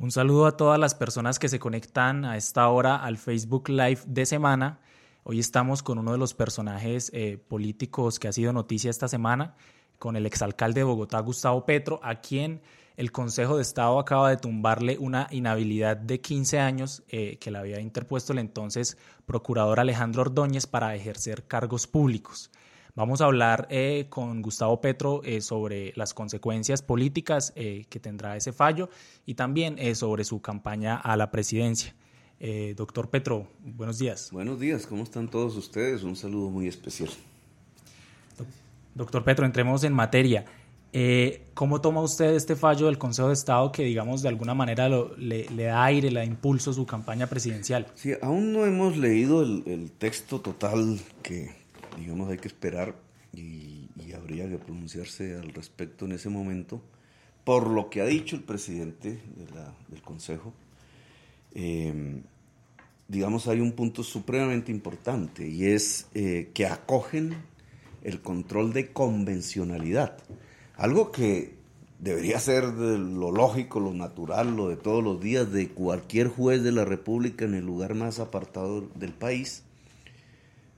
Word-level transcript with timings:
Un 0.00 0.10
saludo 0.10 0.46
a 0.46 0.56
todas 0.56 0.80
las 0.80 0.94
personas 0.94 1.38
que 1.38 1.50
se 1.50 1.58
conectan 1.58 2.24
a 2.24 2.38
esta 2.38 2.66
hora 2.70 2.96
al 2.96 3.18
Facebook 3.18 3.68
Live 3.68 4.00
de 4.06 4.24
semana. 4.24 4.80
Hoy 5.24 5.38
estamos 5.38 5.82
con 5.82 5.98
uno 5.98 6.12
de 6.12 6.16
los 6.16 6.32
personajes 6.32 7.10
eh, 7.12 7.36
políticos 7.36 8.18
que 8.18 8.26
ha 8.26 8.32
sido 8.32 8.54
noticia 8.54 8.88
esta 8.88 9.08
semana, 9.08 9.56
con 9.98 10.16
el 10.16 10.24
exalcalde 10.24 10.80
de 10.80 10.84
Bogotá, 10.84 11.20
Gustavo 11.20 11.66
Petro, 11.66 12.00
a 12.02 12.22
quien 12.22 12.62
el 12.96 13.12
Consejo 13.12 13.56
de 13.56 13.62
Estado 13.62 13.98
acaba 13.98 14.30
de 14.30 14.38
tumbarle 14.38 14.96
una 14.98 15.26
inhabilidad 15.32 15.98
de 15.98 16.18
15 16.18 16.58
años 16.60 17.02
eh, 17.10 17.36
que 17.36 17.50
le 17.50 17.58
había 17.58 17.78
interpuesto 17.78 18.32
el 18.32 18.38
entonces 18.38 18.96
procurador 19.26 19.80
Alejandro 19.80 20.22
Ordóñez 20.22 20.66
para 20.66 20.94
ejercer 20.94 21.46
cargos 21.46 21.86
públicos. 21.86 22.50
Vamos 22.94 23.20
a 23.20 23.26
hablar 23.26 23.68
eh, 23.70 24.06
con 24.08 24.42
Gustavo 24.42 24.80
Petro 24.80 25.22
eh, 25.24 25.40
sobre 25.40 25.92
las 25.96 26.12
consecuencias 26.12 26.82
políticas 26.82 27.52
eh, 27.54 27.84
que 27.88 28.00
tendrá 28.00 28.36
ese 28.36 28.52
fallo 28.52 28.88
y 29.26 29.34
también 29.34 29.78
sobre 29.94 30.24
su 30.24 30.40
campaña 30.40 30.96
a 30.96 31.16
la 31.16 31.30
presidencia. 31.30 31.94
doctor 32.76 33.10
Petro, 33.10 33.46
buenos 33.60 33.98
días. 33.98 34.30
Buenos 34.32 34.58
días, 34.58 34.86
¿cómo 34.86 35.02
están 35.02 35.28
todos 35.28 35.56
ustedes? 35.56 36.02
Un 36.02 36.16
saludo 36.16 36.50
muy 36.50 36.66
especial. 36.66 37.10
Doctor 38.94 39.24
Petro, 39.24 39.46
entremos 39.46 39.84
en 39.84 39.92
materia. 39.92 40.44
¿Cómo 41.54 41.80
toma 41.80 42.02
usted 42.02 42.34
este 42.34 42.56
fallo 42.56 42.86
del 42.86 42.98
Consejo 42.98 43.28
de 43.28 43.34
Estado 43.34 43.70
que, 43.70 43.84
digamos, 43.84 44.22
de 44.22 44.28
alguna 44.28 44.54
manera 44.54 44.88
le, 44.88 45.46
da 45.46 45.84
aire, 45.84 46.10
le 46.10 46.20
da 46.20 46.24
impulso 46.24 46.70
a 46.70 46.74
su 46.74 46.86
campaña 46.86 47.28
presidencial? 47.28 47.86
Sí, 47.94 48.12
aún 48.20 48.52
no 48.52 48.64
hemos 48.64 48.96
leído 48.96 49.42
el 49.42 49.92
texto 49.98 50.40
total 50.40 50.98
que, 51.22 51.59
digamos, 51.98 52.30
hay 52.30 52.38
que 52.38 52.48
esperar 52.48 52.94
y, 53.32 53.78
habría 54.14 54.48
que 54.48 54.58
pronunciarse 54.58 55.36
al 55.36 55.52
respecto 55.54 56.04
en 56.04 56.12
ese 56.12 56.28
momento, 56.28 56.82
por 57.44 57.68
lo 57.68 57.90
que 57.90 58.00
ha 58.00 58.06
dicho 58.06 58.34
el 58.34 58.42
presidente 58.42 59.20
del 59.88 60.02
Consejo. 60.02 60.52
Eh, 61.54 62.20
digamos, 63.06 63.46
hay 63.46 63.60
un 63.60 63.72
punto 63.72 64.02
supremamente 64.02 64.72
importante 64.72 65.46
y 65.48 65.66
es 65.66 66.08
eh, 66.14 66.50
que 66.54 66.66
acogen 66.66 67.36
el 68.02 68.20
control 68.20 68.72
de 68.72 68.92
convencionalidad, 68.92 70.18
algo 70.76 71.12
que 71.12 71.54
debería 72.00 72.40
ser 72.40 72.64
lo 72.64 73.30
lógico, 73.30 73.78
lo 73.78 73.94
natural, 73.94 74.56
lo 74.56 74.68
de 74.68 74.76
todos 74.76 75.04
los 75.04 75.20
días 75.20 75.52
de 75.52 75.68
cualquier 75.68 76.28
juez 76.28 76.64
de 76.64 76.72
la 76.72 76.84
República 76.84 77.44
en 77.44 77.54
el 77.54 77.64
lugar 77.64 77.94
más 77.94 78.18
apartado 78.18 78.88
del 78.96 79.12
país 79.12 79.64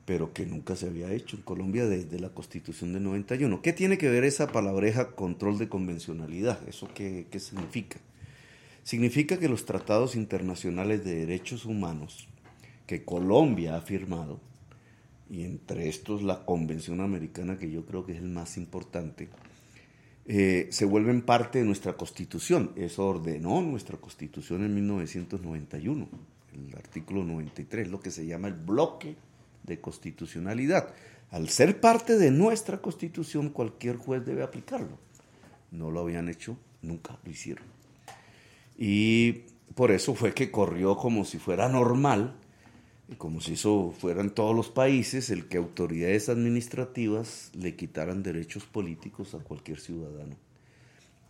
pero 0.04 0.32
que 0.32 0.46
nunca 0.46 0.76
se 0.76 0.86
había 0.86 1.12
hecho 1.12 1.36
en 1.36 1.42
Colombia 1.42 1.86
desde 1.86 2.18
la 2.18 2.30
Constitución 2.30 2.92
del 2.92 3.04
91. 3.04 3.62
¿Qué 3.62 3.72
tiene 3.72 3.98
que 3.98 4.08
ver 4.08 4.24
esa 4.24 4.48
palabreja 4.48 5.12
control 5.12 5.58
de 5.58 5.68
convencionalidad? 5.68 6.58
¿Eso 6.68 6.88
qué, 6.94 7.26
qué 7.30 7.38
significa? 7.38 8.00
Significa 8.82 9.38
que 9.38 9.48
los 9.48 9.64
tratados 9.64 10.16
internacionales 10.16 11.04
de 11.04 11.14
derechos 11.14 11.64
humanos 11.64 12.26
que 12.86 13.04
Colombia 13.04 13.76
ha 13.76 13.80
firmado, 13.80 14.40
y 15.30 15.44
entre 15.44 15.88
estos 15.88 16.22
la 16.22 16.44
Convención 16.44 17.00
Americana, 17.00 17.58
que 17.58 17.70
yo 17.70 17.86
creo 17.86 18.04
que 18.04 18.12
es 18.12 18.18
el 18.18 18.28
más 18.28 18.56
importante, 18.58 19.28
eh, 20.26 20.68
se 20.70 20.84
vuelven 20.84 21.22
parte 21.22 21.60
de 21.60 21.64
nuestra 21.64 21.94
Constitución. 21.94 22.72
Eso 22.76 23.06
ordenó 23.06 23.62
nuestra 23.62 23.96
Constitución 23.96 24.64
en 24.64 24.74
1991, 24.74 26.08
el 26.52 26.76
artículo 26.76 27.24
93, 27.24 27.88
lo 27.88 28.00
que 28.00 28.10
se 28.10 28.26
llama 28.26 28.48
el 28.48 28.54
bloque 28.54 29.16
de 29.64 29.80
constitucionalidad. 29.80 30.94
Al 31.30 31.48
ser 31.48 31.80
parte 31.80 32.18
de 32.18 32.30
nuestra 32.30 32.82
constitución, 32.82 33.50
cualquier 33.50 33.96
juez 33.96 34.24
debe 34.24 34.42
aplicarlo. 34.42 34.98
No 35.70 35.90
lo 35.90 36.00
habían 36.00 36.28
hecho, 36.28 36.58
nunca 36.82 37.18
lo 37.24 37.30
hicieron. 37.30 37.64
Y 38.76 39.44
por 39.74 39.90
eso 39.90 40.14
fue 40.14 40.34
que 40.34 40.50
corrió 40.50 40.96
como 40.96 41.24
si 41.24 41.38
fuera 41.38 41.68
normal, 41.68 42.34
como 43.18 43.40
si 43.40 43.54
eso 43.54 43.94
fuera 43.98 44.20
en 44.20 44.30
todos 44.30 44.54
los 44.54 44.68
países, 44.70 45.30
el 45.30 45.46
que 45.46 45.58
autoridades 45.58 46.28
administrativas 46.28 47.50
le 47.54 47.76
quitaran 47.76 48.22
derechos 48.22 48.64
políticos 48.64 49.34
a 49.34 49.38
cualquier 49.38 49.80
ciudadano. 49.80 50.36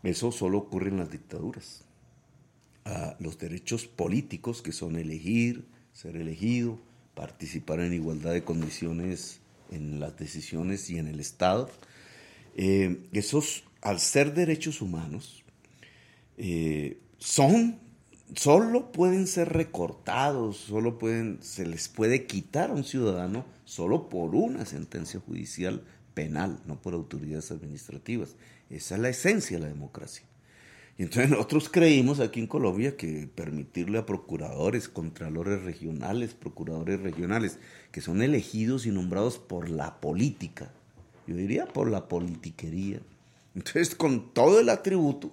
Eso 0.02 0.32
solo 0.32 0.58
ocurre 0.58 0.88
en 0.88 0.98
las 0.98 1.10
dictaduras. 1.10 1.84
A 2.84 3.16
los 3.20 3.38
derechos 3.38 3.86
políticos, 3.86 4.62
que 4.62 4.72
son 4.72 4.96
elegir, 4.96 5.64
ser 5.92 6.16
elegido, 6.16 6.80
participar 7.14 7.80
en 7.80 7.92
igualdad 7.92 8.32
de 8.32 8.44
condiciones 8.44 9.40
en 9.70 10.00
las 10.00 10.16
decisiones 10.16 10.88
y 10.90 10.98
en 10.98 11.08
el 11.08 11.20
Estado. 11.20 11.70
Eh, 12.54 13.08
esos, 13.12 13.64
al 13.80 13.98
ser 13.98 14.34
derechos 14.34 14.80
humanos, 14.82 15.44
eh, 16.36 16.98
son, 17.18 17.78
solo 18.34 18.92
pueden 18.92 19.26
ser 19.26 19.50
recortados, 19.50 20.56
solo 20.56 20.98
pueden, 20.98 21.38
se 21.42 21.66
les 21.66 21.88
puede 21.88 22.26
quitar 22.26 22.70
a 22.70 22.74
un 22.74 22.84
ciudadano 22.84 23.44
solo 23.64 24.08
por 24.08 24.34
una 24.34 24.66
sentencia 24.66 25.20
judicial 25.20 25.82
penal, 26.14 26.60
no 26.66 26.80
por 26.80 26.94
autoridades 26.94 27.50
administrativas. 27.50 28.36
Esa 28.68 28.96
es 28.96 29.00
la 29.00 29.08
esencia 29.08 29.56
de 29.56 29.62
la 29.62 29.68
democracia. 29.68 30.24
Y 30.98 31.04
entonces 31.04 31.30
nosotros 31.30 31.69
creímos 31.69 32.20
aquí 32.20 32.41
en 32.41 32.47
Colombia 32.47 32.97
que 32.97 33.28
permitirle 33.34 33.98
a 33.98 34.06
procuradores, 34.06 34.88
contralores 34.88 35.62
regionales, 35.62 36.34
procuradores 36.34 37.00
regionales, 37.00 37.58
que 37.91 38.00
son 38.00 38.22
elegidos 38.22 38.86
y 38.86 38.91
nombrados 38.91 39.38
por 39.38 39.70
la 39.70 40.00
política, 40.00 40.72
yo 41.26 41.36
diría 41.36 41.66
por 41.66 41.91
la 41.91 42.08
politiquería, 42.08 43.00
entonces 43.54 43.94
con 43.94 44.32
todo 44.34 44.60
el 44.60 44.69
atributo 44.69 45.32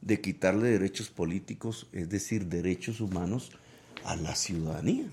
de 0.00 0.20
quitarle 0.20 0.68
derechos 0.68 1.10
políticos, 1.10 1.88
es 1.92 2.08
decir, 2.08 2.46
derechos 2.46 3.00
humanos 3.00 3.50
a 4.04 4.16
la 4.16 4.34
ciudadanía. 4.34 5.06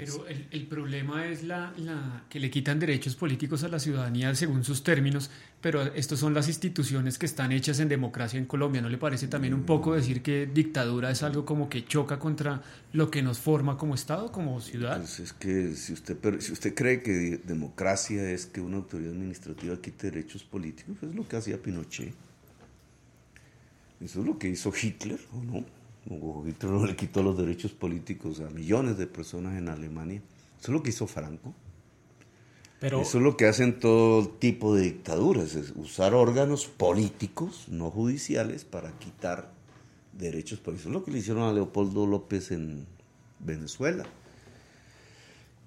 Pero 0.00 0.26
el, 0.26 0.46
el 0.50 0.66
problema 0.66 1.26
es 1.26 1.44
la, 1.44 1.72
la, 1.76 2.24
que 2.30 2.40
le 2.40 2.50
quitan 2.50 2.78
derechos 2.78 3.16
políticos 3.16 3.64
a 3.64 3.68
la 3.68 3.78
ciudadanía 3.78 4.34
según 4.34 4.64
sus 4.64 4.82
términos, 4.82 5.30
pero 5.60 5.82
estas 5.94 6.18
son 6.18 6.32
las 6.32 6.48
instituciones 6.48 7.18
que 7.18 7.26
están 7.26 7.52
hechas 7.52 7.80
en 7.80 7.88
democracia 7.88 8.38
en 8.38 8.46
Colombia. 8.46 8.80
¿No 8.80 8.88
le 8.88 8.96
parece 8.96 9.28
también 9.28 9.52
un 9.52 9.64
poco 9.64 9.94
decir 9.94 10.22
que 10.22 10.46
dictadura 10.46 11.10
es 11.10 11.22
algo 11.22 11.44
como 11.44 11.68
que 11.68 11.84
choca 11.84 12.18
contra 12.18 12.62
lo 12.92 13.10
que 13.10 13.22
nos 13.22 13.38
forma 13.38 13.76
como 13.76 13.94
Estado, 13.94 14.32
como 14.32 14.60
ciudad? 14.60 14.98
Pues 14.98 15.20
es 15.20 15.32
que 15.34 15.74
si 15.74 15.92
usted, 15.92 16.16
si 16.40 16.52
usted 16.52 16.74
cree 16.74 17.02
que 17.02 17.40
democracia 17.44 18.30
es 18.30 18.46
que 18.46 18.60
una 18.60 18.78
autoridad 18.78 19.12
administrativa 19.12 19.76
quite 19.80 20.10
derechos 20.10 20.44
políticos, 20.44 20.96
es 21.02 21.14
lo 21.14 21.28
que 21.28 21.36
hacía 21.36 21.60
Pinochet. 21.60 22.14
Eso 24.00 24.20
es 24.20 24.26
lo 24.26 24.38
que 24.38 24.48
hizo 24.48 24.72
Hitler, 24.80 25.20
¿o 25.32 25.44
no? 25.44 25.79
Hitler 26.06 26.72
no 26.72 26.86
le 26.86 26.96
quitó 26.96 27.22
los 27.22 27.36
derechos 27.36 27.72
políticos 27.72 28.40
a 28.40 28.50
millones 28.50 28.98
de 28.98 29.06
personas 29.06 29.58
en 29.58 29.68
Alemania. 29.68 30.22
Eso 30.58 30.72
es 30.72 30.74
lo 30.74 30.82
que 30.82 30.90
hizo 30.90 31.06
Franco. 31.06 31.54
Pero, 32.80 33.02
Eso 33.02 33.18
es 33.18 33.24
lo 33.24 33.36
que 33.36 33.46
hacen 33.46 33.78
todo 33.78 34.26
tipo 34.26 34.74
de 34.74 34.84
dictaduras, 34.84 35.54
es 35.54 35.74
usar 35.76 36.14
órganos 36.14 36.66
políticos, 36.66 37.66
no 37.68 37.90
judiciales, 37.90 38.64
para 38.64 38.98
quitar 38.98 39.52
derechos 40.14 40.60
políticos. 40.60 40.80
Eso 40.80 40.88
es 40.88 40.94
lo 40.94 41.04
que 41.04 41.10
le 41.10 41.18
hicieron 41.18 41.42
a 41.42 41.52
Leopoldo 41.52 42.06
López 42.06 42.52
en 42.52 42.86
Venezuela. 43.38 44.04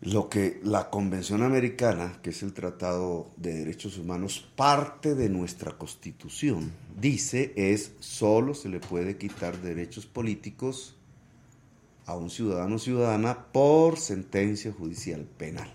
Lo 0.05 0.27
que 0.27 0.59
la 0.63 0.89
Convención 0.89 1.43
Americana, 1.43 2.19
que 2.21 2.31
es 2.31 2.43
el 2.43 2.51
Tratado 2.51 3.31
de 3.37 3.53
Derechos 3.53 3.97
Humanos, 3.97 4.45
parte 4.57 5.15
de 5.15 5.29
nuestra 5.29 5.77
Constitución, 5.77 6.73
dice 6.99 7.53
es 7.55 7.93
solo 8.01 8.53
se 8.53 8.67
le 8.67 8.81
puede 8.81 9.15
quitar 9.15 9.61
derechos 9.61 10.05
políticos 10.05 10.97
a 12.05 12.17
un 12.17 12.29
ciudadano 12.29 12.75
o 12.75 12.79
ciudadana 12.79 13.45
por 13.53 13.97
sentencia 13.97 14.73
judicial 14.73 15.21
penal. 15.37 15.73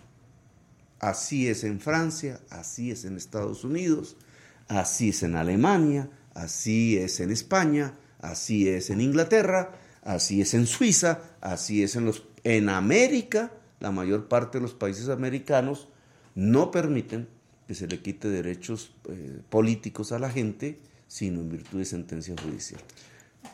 Así 1.01 1.49
es 1.49 1.65
en 1.65 1.81
Francia, 1.81 2.39
así 2.51 2.91
es 2.91 3.07
en 3.07 3.17
Estados 3.17 3.65
Unidos, 3.65 4.19
así 4.67 5.09
es 5.09 5.23
en 5.23 5.37
Alemania, 5.37 6.11
así 6.35 6.99
es 6.99 7.21
en 7.21 7.31
España, 7.31 7.95
así 8.19 8.69
es 8.69 8.91
en 8.91 9.01
Inglaterra, 9.01 9.73
así 10.03 10.43
es 10.43 10.53
en 10.53 10.67
Suiza, 10.67 11.23
así 11.41 11.83
es 11.83 11.97
en 11.97 12.05
los 12.05 12.25
en 12.45 12.69
América 12.69 13.53
la 13.81 13.91
mayor 13.91 14.29
parte 14.29 14.59
de 14.59 14.63
los 14.63 14.75
países 14.75 15.09
americanos 15.09 15.89
no 16.35 16.71
permiten 16.71 17.29
que 17.67 17.75
se 17.75 17.87
le 17.87 18.01
quite 18.01 18.29
derechos 18.29 18.93
eh, 19.09 19.41
políticos 19.51 20.13
a 20.13 20.19
la 20.19 20.31
gente, 20.31 20.79
sino 21.07 21.41
en 21.41 21.51
virtud 21.51 21.79
de 21.79 21.85
sentencia 21.85 22.35
judicial. 22.43 22.81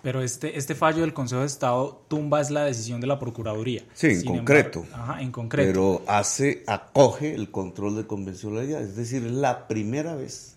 Pero 0.02 0.22
este, 0.22 0.56
este 0.58 0.74
fallo 0.74 1.00
del 1.00 1.12
Consejo 1.12 1.40
de 1.40 1.46
Estado 1.46 2.04
tumba 2.08 2.40
es 2.40 2.50
la 2.50 2.64
decisión 2.64 3.00
de 3.00 3.06
la 3.06 3.18
Procuraduría. 3.18 3.82
Sí, 3.94 4.08
en 4.08 4.24
concreto. 4.24 4.86
ajá, 4.92 5.20
en 5.20 5.32
concreto. 5.32 5.66
Pero 5.66 6.02
hace, 6.06 6.62
acoge 6.66 7.34
el 7.34 7.50
control 7.50 7.96
de 7.96 8.06
convencionalidad. 8.06 8.82
Es 8.82 8.96
decir, 8.96 9.24
es 9.24 9.32
la 9.32 9.66
primera 9.66 10.14
vez, 10.14 10.56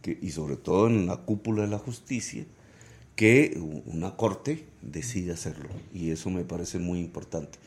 que, 0.00 0.18
y 0.20 0.30
sobre 0.30 0.56
todo 0.56 0.86
en 0.86 1.06
la 1.06 1.18
cúpula 1.18 1.62
de 1.62 1.68
la 1.68 1.78
justicia, 1.78 2.46
que 3.16 3.60
una 3.86 4.16
corte 4.16 4.64
decide 4.80 5.32
hacerlo. 5.32 5.68
Y 5.92 6.10
eso 6.10 6.30
me 6.30 6.44
parece 6.44 6.78
muy 6.78 7.00
importante 7.00 7.58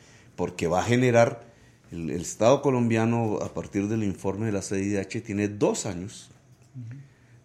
porque 0.42 0.66
va 0.66 0.80
a 0.80 0.84
generar, 0.84 1.44
el, 1.92 2.10
Estado 2.10 2.64
colombiano 2.64 3.38
a 3.44 3.54
partir 3.54 3.88
del 3.88 4.04
informe 4.04 4.48
de 4.48 4.52
la 4.52 4.64
CIDH 4.64 5.22
tiene 5.22 5.48
dos 5.48 5.86
años 5.86 6.32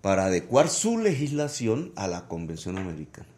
para 0.00 0.24
adecuar 0.24 0.70
su 0.70 0.96
legislación 0.96 1.92
a 1.94 2.08
la 2.08 2.26
Convención 2.26 2.78
Americana. 2.78 3.28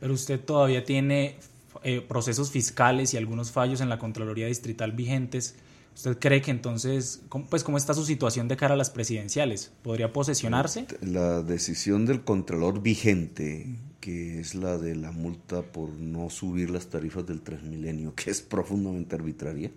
Pero 0.00 0.14
usted 0.14 0.40
todavía 0.40 0.82
tiene 0.86 1.36
eh, 1.82 2.00
procesos 2.00 2.50
fiscales 2.50 3.12
y 3.12 3.18
algunos 3.18 3.52
fallos 3.52 3.82
en 3.82 3.90
la 3.90 3.98
Contraloría 3.98 4.46
Distrital 4.46 4.92
vigentes. 4.92 5.56
¿Usted 5.96 6.18
cree 6.18 6.42
que 6.42 6.50
entonces, 6.50 7.22
pues, 7.48 7.64
cómo 7.64 7.78
está 7.78 7.94
su 7.94 8.04
situación 8.04 8.48
de 8.48 8.56
cara 8.58 8.74
a 8.74 8.76
las 8.76 8.90
presidenciales? 8.90 9.72
¿Podría 9.82 10.12
posesionarse? 10.12 10.86
La 11.00 11.40
decisión 11.40 12.04
del 12.04 12.22
Contralor 12.22 12.82
vigente, 12.82 13.78
que 13.98 14.38
es 14.38 14.54
la 14.54 14.76
de 14.76 14.94
la 14.94 15.10
multa 15.10 15.62
por 15.62 15.88
no 15.88 16.28
subir 16.28 16.68
las 16.68 16.88
tarifas 16.88 17.24
del 17.26 17.40
Transmilenio, 17.40 18.14
que 18.14 18.30
es 18.30 18.42
profundamente 18.42 19.16
arbitraria. 19.16 19.70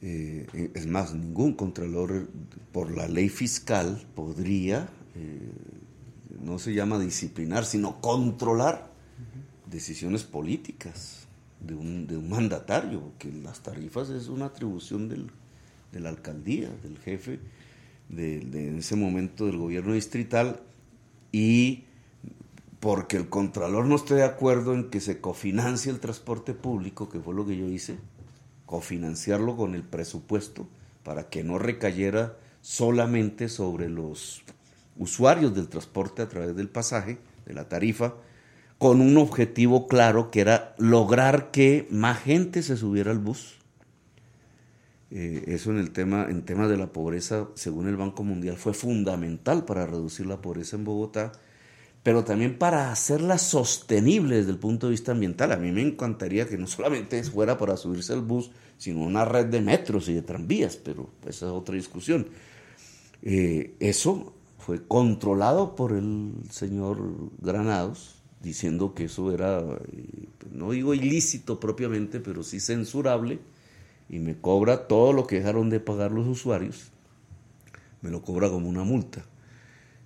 Eh, 0.00 0.70
es 0.74 0.86
más, 0.86 1.12
ningún 1.12 1.54
Contralor 1.54 2.28
por 2.70 2.96
la 2.96 3.08
ley 3.08 3.28
fiscal 3.28 4.06
podría, 4.14 4.88
eh, 5.16 5.50
no 6.40 6.60
se 6.60 6.72
llama 6.72 7.00
disciplinar, 7.00 7.64
sino 7.64 8.00
controlar 8.00 8.92
decisiones 9.68 10.22
políticas 10.22 11.25
de 11.60 11.74
un, 11.74 12.06
de 12.06 12.16
un 12.16 12.28
mandatario, 12.28 13.12
que 13.18 13.32
las 13.32 13.60
tarifas 13.60 14.10
es 14.10 14.28
una 14.28 14.46
atribución 14.46 15.08
del, 15.08 15.30
de 15.92 16.00
la 16.00 16.10
alcaldía, 16.10 16.68
del 16.82 16.98
jefe 16.98 17.40
de, 18.08 18.40
en 18.40 18.78
ese 18.78 18.96
momento 18.96 19.46
del 19.46 19.58
gobierno 19.58 19.94
distrital, 19.94 20.60
y 21.32 21.84
porque 22.80 23.16
el 23.16 23.28
contralor 23.28 23.86
no 23.86 23.96
esté 23.96 24.14
de 24.14 24.24
acuerdo 24.24 24.74
en 24.74 24.90
que 24.90 25.00
se 25.00 25.20
cofinancie 25.20 25.90
el 25.90 26.00
transporte 26.00 26.54
público, 26.54 27.08
que 27.08 27.20
fue 27.20 27.34
lo 27.34 27.46
que 27.46 27.56
yo 27.56 27.68
hice, 27.68 27.98
cofinanciarlo 28.66 29.56
con 29.56 29.74
el 29.74 29.82
presupuesto 29.82 30.68
para 31.02 31.28
que 31.28 31.42
no 31.42 31.58
recayera 31.58 32.36
solamente 32.60 33.48
sobre 33.48 33.88
los 33.88 34.42
usuarios 34.96 35.54
del 35.54 35.68
transporte 35.68 36.22
a 36.22 36.28
través 36.28 36.56
del 36.56 36.68
pasaje, 36.68 37.18
de 37.44 37.54
la 37.54 37.68
tarifa, 37.68 38.14
con 38.78 39.00
un 39.00 39.16
objetivo 39.16 39.86
claro 39.86 40.30
que 40.30 40.40
era 40.40 40.74
lograr 40.78 41.50
que 41.50 41.86
más 41.90 42.20
gente 42.20 42.62
se 42.62 42.76
subiera 42.76 43.10
al 43.10 43.18
bus. 43.18 43.56
Eh, 45.10 45.44
eso 45.46 45.70
en 45.70 45.78
el 45.78 45.92
tema, 45.92 46.26
en 46.28 46.42
tema 46.42 46.68
de 46.68 46.76
la 46.76 46.92
pobreza, 46.92 47.48
según 47.54 47.88
el 47.88 47.96
Banco 47.96 48.24
Mundial, 48.24 48.56
fue 48.56 48.74
fundamental 48.74 49.64
para 49.64 49.86
reducir 49.86 50.26
la 50.26 50.42
pobreza 50.42 50.76
en 50.76 50.84
Bogotá, 50.84 51.32
pero 52.02 52.24
también 52.24 52.58
para 52.58 52.92
hacerla 52.92 53.38
sostenible 53.38 54.36
desde 54.36 54.50
el 54.50 54.58
punto 54.58 54.86
de 54.86 54.92
vista 54.92 55.12
ambiental. 55.12 55.52
A 55.52 55.56
mí 55.56 55.72
me 55.72 55.82
encantaría 55.82 56.46
que 56.46 56.58
no 56.58 56.66
solamente 56.66 57.22
fuera 57.24 57.56
para 57.56 57.76
subirse 57.76 58.12
al 58.12 58.20
bus, 58.20 58.50
sino 58.78 59.00
una 59.00 59.24
red 59.24 59.46
de 59.46 59.60
metros 59.60 60.08
y 60.08 60.14
de 60.14 60.22
tranvías, 60.22 60.76
pero 60.76 61.08
esa 61.26 61.46
es 61.46 61.52
otra 61.52 61.74
discusión. 61.74 62.28
Eh, 63.22 63.74
eso 63.80 64.34
fue 64.58 64.86
controlado 64.86 65.74
por 65.76 65.92
el 65.92 66.32
señor 66.50 67.30
Granados, 67.40 68.15
diciendo 68.46 68.94
que 68.94 69.04
eso 69.04 69.32
era, 69.32 69.58
eh, 69.58 70.28
no 70.52 70.70
digo 70.70 70.94
ilícito 70.94 71.58
propiamente, 71.58 72.20
pero 72.20 72.42
sí 72.42 72.60
censurable, 72.60 73.40
y 74.08 74.20
me 74.20 74.36
cobra 74.36 74.86
todo 74.86 75.12
lo 75.12 75.26
que 75.26 75.36
dejaron 75.36 75.68
de 75.68 75.80
pagar 75.80 76.12
los 76.12 76.26
usuarios, 76.28 76.92
me 78.02 78.10
lo 78.10 78.22
cobra 78.22 78.48
como 78.48 78.68
una 78.68 78.84
multa. 78.84 79.24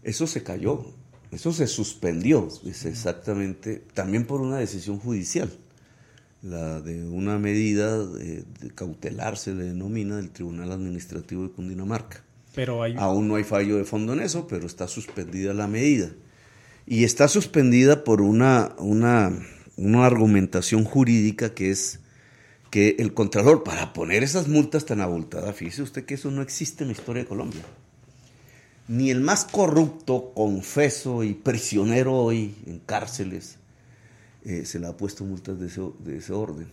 Eso 0.02 0.26
se 0.26 0.42
cayó, 0.42 0.86
eso 1.30 1.52
se 1.52 1.66
suspendió, 1.66 2.48
es 2.64 2.86
exactamente, 2.86 3.84
también 3.92 4.26
por 4.26 4.40
una 4.40 4.56
decisión 4.56 4.98
judicial, 4.98 5.50
la 6.42 6.80
de 6.80 7.04
una 7.04 7.38
medida 7.38 8.02
de, 8.02 8.44
cautelar 8.74 9.36
se 9.36 9.54
le 9.54 9.64
denomina 9.64 10.16
del 10.16 10.30
Tribunal 10.30 10.72
Administrativo 10.72 11.42
de 11.42 11.50
Cundinamarca. 11.50 12.24
Pero 12.54 12.82
Aún 12.82 13.28
no 13.28 13.34
hay 13.36 13.44
fallo 13.44 13.76
de 13.76 13.84
fondo 13.84 14.14
en 14.14 14.20
eso, 14.20 14.48
pero 14.48 14.66
está 14.66 14.88
suspendida 14.88 15.52
la 15.52 15.68
medida 15.68 16.10
y 16.90 17.04
está 17.04 17.28
suspendida 17.28 18.02
por 18.02 18.20
una, 18.20 18.74
una, 18.78 19.30
una 19.76 20.04
argumentación 20.04 20.82
jurídica 20.82 21.54
que 21.54 21.70
es 21.70 22.00
que 22.68 22.96
el 22.98 23.14
Contralor, 23.14 23.62
para 23.62 23.92
poner 23.92 24.24
esas 24.24 24.48
multas 24.48 24.86
tan 24.86 25.00
abultadas, 25.00 25.54
fíjese 25.54 25.82
usted 25.82 26.04
que 26.04 26.14
eso 26.14 26.32
no 26.32 26.42
existe 26.42 26.82
en 26.82 26.88
la 26.88 26.94
historia 26.94 27.22
de 27.22 27.28
Colombia. 27.28 27.62
Ni 28.88 29.12
el 29.12 29.20
más 29.20 29.44
corrupto, 29.44 30.32
confeso 30.34 31.22
y 31.22 31.34
prisionero 31.34 32.16
hoy 32.16 32.56
en 32.66 32.80
cárceles 32.80 33.58
eh, 34.44 34.64
se 34.64 34.80
le 34.80 34.88
ha 34.88 34.96
puesto 34.96 35.22
multas 35.22 35.60
de 35.60 35.68
ese, 35.68 35.82
de 36.00 36.16
ese 36.16 36.32
orden. 36.32 36.72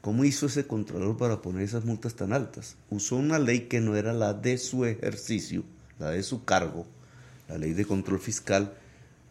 ¿Cómo 0.00 0.24
hizo 0.24 0.46
ese 0.46 0.66
Contralor 0.66 1.18
para 1.18 1.42
poner 1.42 1.60
esas 1.60 1.84
multas 1.84 2.14
tan 2.14 2.32
altas? 2.32 2.76
Usó 2.88 3.16
una 3.16 3.38
ley 3.38 3.68
que 3.68 3.82
no 3.82 3.96
era 3.96 4.14
la 4.14 4.32
de 4.32 4.56
su 4.56 4.86
ejercicio, 4.86 5.62
la 5.98 6.08
de 6.08 6.22
su 6.22 6.46
cargo, 6.46 6.86
la 7.50 7.58
ley 7.58 7.74
de 7.74 7.84
control 7.84 8.18
fiscal, 8.18 8.72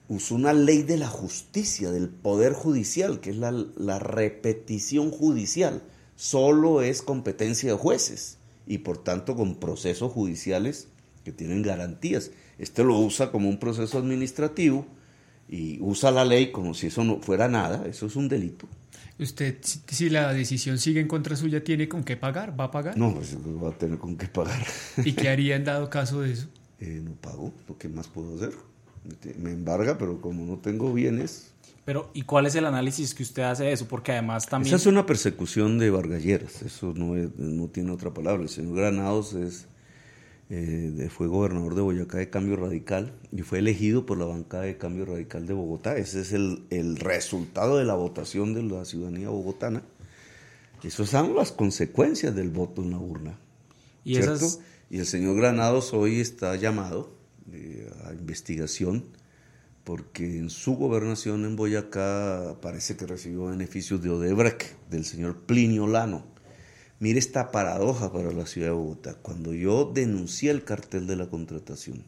usó 0.10 0.36
una 0.36 0.54
ley 0.54 0.84
de 0.84 0.98
la 0.98 1.08
justicia, 1.08 1.92
del 1.92 2.10
poder 2.10 2.54
judicial, 2.54 3.20
que 3.20 3.32
es 3.32 3.38
la, 3.38 4.00
repetición 4.00 5.12
judicial. 5.12 5.84
Solo 6.16 6.82
es 6.82 7.02
competencia 7.02 7.72
de 7.72 7.78
jueces 7.78 8.38
y 8.66 8.80
por 8.80 9.04
tanto 9.04 9.36
con 9.36 9.56
procesos 9.56 10.12
judiciales 10.12 10.88
que 11.24 11.32
tienen 11.32 11.62
garantías. 11.62 12.32
Este 12.58 12.84
lo 12.84 12.98
usa 12.98 13.32
como 13.32 13.50
un 13.50 13.60
proceso 13.60 13.98
administrativo 13.98 14.88
y 15.48 15.80
usa 15.82 16.12
la 16.12 16.26
ley 16.26 16.52
como 16.52 16.74
si 16.74 16.88
eso 16.88 17.04
no 17.04 17.20
fuera 17.22 17.48
nada, 17.48 17.86
eso 17.88 18.08
es 18.08 18.16
un 18.16 18.28
delito. 18.28 18.68
¿Usted, 19.20 19.58
si 19.62 20.10
la 20.10 20.32
decisión 20.34 20.78
sigue 20.78 21.02
en 21.02 21.08
contra 21.08 21.36
suya, 21.36 21.64
tiene 21.64 21.90
con 21.90 22.04
qué 22.04 22.18
pagar? 22.18 22.60
¿Va 22.60 22.66
a 22.66 22.72
pagar? 22.72 22.98
No, 22.98 23.16
pues 23.16 23.36
va 23.36 23.70
a 23.70 23.78
tener 23.78 23.98
con 23.98 24.16
qué 24.16 24.28
pagar. 24.28 24.64
¿Y 25.04 25.14
qué 25.14 25.30
haría 25.30 25.56
en 25.56 25.64
dado 25.66 25.90
caso 25.90 26.22
de 26.22 26.34
eso? 26.34 26.48
Eh, 26.80 27.02
no 27.04 27.14
pago, 27.14 27.52
¿qué 27.80 27.90
más 27.90 28.08
puedo 28.08 28.36
hacer? 28.36 28.54
Me 29.38 29.52
embarga, 29.52 29.98
pero 29.98 30.22
como 30.22 30.46
no 30.46 30.58
tengo 30.58 30.94
bienes. 30.94 31.52
Pero, 31.86 32.10
¿y 32.14 32.24
cuál 32.24 32.46
es 32.46 32.56
el 32.56 32.66
análisis 32.66 33.16
que 33.16 33.24
usted 33.24 33.44
hace 33.44 33.64
de 33.64 33.72
eso? 33.72 33.88
Porque 33.88 34.12
además 34.12 34.46
también... 34.46 34.76
Esa 34.76 34.82
es 34.82 34.88
una 34.88 35.06
persecución 35.06 35.78
de 35.80 35.90
bargalleras, 35.90 36.62
eso 36.62 36.94
no, 36.94 37.16
no 37.38 37.68
tiene 37.70 37.92
otra 37.92 38.14
palabra. 38.14 38.44
El 38.44 38.50
señor 38.50 38.76
Granados 38.76 39.34
es, 39.34 39.68
eh, 40.50 41.10
fue 41.10 41.28
gobernador 41.28 41.76
de 41.76 41.82
Boyacá 41.82 42.18
de 42.18 42.30
Cambio 42.30 42.58
Radical 42.58 43.14
y 43.32 43.42
fue 43.44 43.60
elegido 43.60 44.06
por 44.06 44.18
la 44.18 44.26
bancada 44.26 44.64
de 44.64 44.78
Cambio 44.78 45.06
Radical 45.06 45.48
de 45.48 45.54
Bogotá. 45.54 45.96
Ese 45.96 46.20
es 46.22 46.34
el, 46.34 46.66
el 46.72 46.98
resultado 46.98 47.78
de 47.78 47.86
la 47.86 47.94
votación 47.94 48.54
de 48.54 48.64
la 48.64 48.84
ciudadanía 48.84 49.30
bogotana. 49.30 49.82
Esas 50.84 51.10
son 51.10 51.36
las 51.36 51.52
consecuencias 51.52 52.36
del 52.36 52.50
voto 52.50 52.82
en 52.82 52.92
la 52.92 52.98
urna. 52.98 53.40
¿Y, 54.04 54.16
¿cierto? 54.16 54.46
y 54.90 55.00
el 55.00 55.06
señor 55.06 55.38
Granados 55.38 55.94
hoy 55.94 56.20
está 56.20 56.56
llamado 56.56 57.17
a 58.04 58.14
investigación, 58.14 59.06
porque 59.84 60.38
en 60.38 60.50
su 60.50 60.76
gobernación 60.76 61.46
en 61.46 61.56
Boyacá 61.56 62.58
parece 62.62 62.98
que 62.98 63.06
recibió 63.06 63.46
beneficios 63.46 64.02
de 64.02 64.10
Odebrecht, 64.10 64.74
del 64.90 65.06
señor 65.06 65.46
Plinio 65.46 65.88
Lano. 65.88 66.26
Mire 67.00 67.20
esta 67.20 67.52
paradoja 67.52 68.12
para 68.12 68.32
la 68.32 68.46
ciudad 68.48 68.70
de 68.70 68.74
Bogotá. 68.74 69.16
Cuando 69.22 69.54
yo 69.54 69.90
denuncié 69.94 70.52
el 70.52 70.64
cartel 70.64 71.08
de 71.08 71.16
la 71.16 71.28
contratación 71.28 72.04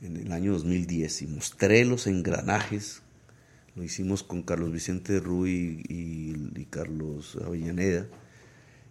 en 0.00 0.16
el 0.16 0.32
año 0.32 0.52
2010 0.52 1.22
y 1.22 1.26
mostré 1.26 1.84
los 1.84 2.06
engranajes, 2.06 3.02
lo 3.74 3.82
hicimos 3.82 4.22
con 4.22 4.42
Carlos 4.42 4.72
Vicente 4.72 5.18
Ruy 5.18 5.82
y, 5.88 6.66
Carlos 6.66 7.36
Avellaneda, 7.44 8.06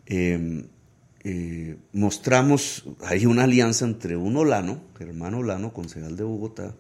eh, 0.06 0.66
eh, 1.24 1.78
mostramos 1.92 2.86
hay 3.02 3.26
una 3.26 3.44
alianza 3.44 3.86
entre 3.86 4.16
un 4.16 4.38
Olano, 4.38 4.82
Germán 4.98 5.34
Olano, 5.34 5.74
concejal 5.74 6.16
de 6.16 6.24
Bogotá, 6.24 6.76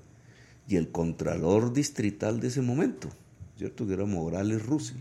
y 0.67 0.77
el 0.77 0.91
contralor 0.91 1.73
distrital 1.73 2.39
de 2.39 2.47
ese 2.47 2.61
momento, 2.61 3.09
¿cierto? 3.57 3.85
Que 3.87 3.93
era 3.93 4.05
Morales 4.05 4.65
Rusi. 4.65 4.93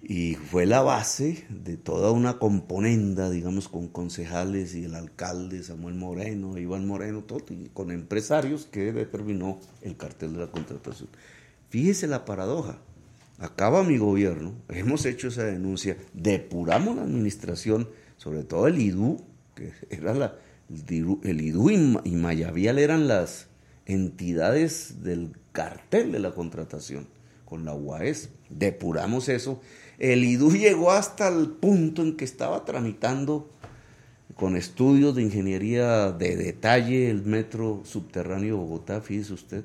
Y 0.00 0.34
fue 0.34 0.64
la 0.64 0.80
base 0.80 1.44
de 1.48 1.76
toda 1.76 2.12
una 2.12 2.38
componenda, 2.38 3.30
digamos, 3.30 3.68
con 3.68 3.88
concejales 3.88 4.74
y 4.76 4.84
el 4.84 4.94
alcalde 4.94 5.62
Samuel 5.64 5.96
Moreno, 5.96 6.56
Iván 6.56 6.86
Moreno, 6.86 7.22
todo, 7.24 7.42
y 7.50 7.68
con 7.74 7.90
empresarios 7.90 8.66
que 8.66 8.92
determinó 8.92 9.58
el 9.82 9.96
cartel 9.96 10.34
de 10.34 10.38
la 10.40 10.50
contratación. 10.52 11.08
Fíjese 11.70 12.06
la 12.06 12.24
paradoja 12.24 12.78
acaba 13.38 13.84
mi 13.84 13.98
gobierno, 13.98 14.54
hemos 14.68 15.06
hecho 15.06 15.28
esa 15.28 15.44
denuncia, 15.44 15.96
depuramos 16.12 16.96
la 16.96 17.02
administración, 17.02 17.88
sobre 18.16 18.42
todo 18.42 18.66
el 18.66 18.80
IDU, 18.80 19.22
que 19.54 19.72
era 19.90 20.12
la, 20.14 20.36
el 21.22 21.40
IDU 21.40 21.70
y 22.04 22.10
Mayavial 22.10 22.78
eran 22.78 23.08
las 23.08 23.46
entidades 23.86 25.02
del 25.02 25.32
cartel 25.52 26.12
de 26.12 26.18
la 26.18 26.32
contratación 26.32 27.06
con 27.44 27.64
la 27.64 27.74
UAS. 27.74 28.28
Depuramos 28.50 29.28
eso. 29.28 29.60
El 29.98 30.24
IDU 30.24 30.52
llegó 30.52 30.90
hasta 30.92 31.28
el 31.28 31.48
punto 31.48 32.02
en 32.02 32.16
que 32.16 32.24
estaba 32.24 32.64
tramitando 32.64 33.50
con 34.36 34.56
estudios 34.56 35.16
de 35.16 35.22
ingeniería 35.22 36.12
de 36.12 36.36
detalle 36.36 37.10
el 37.10 37.24
metro 37.24 37.82
subterráneo 37.84 38.56
de 38.56 38.60
Bogotá, 38.60 39.00
fíjese 39.00 39.32
usted. 39.32 39.64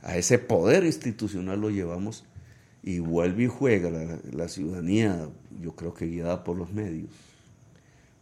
A 0.00 0.16
ese 0.16 0.38
poder 0.38 0.84
institucional 0.84 1.60
lo 1.60 1.70
llevamos 1.70 2.24
y 2.82 2.98
vuelve 2.98 3.44
y 3.44 3.46
juega 3.46 3.90
la, 4.32 4.48
ciudadanía, 4.48 5.28
yo 5.60 5.72
creo 5.72 5.94
que 5.94 6.06
guiada 6.06 6.42
por 6.42 6.56
los 6.56 6.72
medios, 6.72 7.08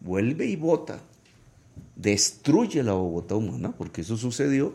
vuelve 0.00 0.47
y 0.47 0.57
vota, 0.57 1.00
destruye 1.97 2.83
la 2.83 2.93
Bogotá 2.93 3.37
humana, 3.37 3.73
porque 3.73 4.02
eso 4.02 4.17
sucedió, 4.17 4.75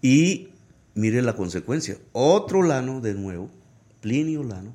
y 0.00 0.48
mire 0.94 1.22
la 1.22 1.34
consecuencia. 1.34 1.98
Otro 2.12 2.62
Lano 2.62 3.00
de 3.00 3.14
nuevo, 3.14 3.50
Plinio 4.00 4.44
Lano, 4.44 4.74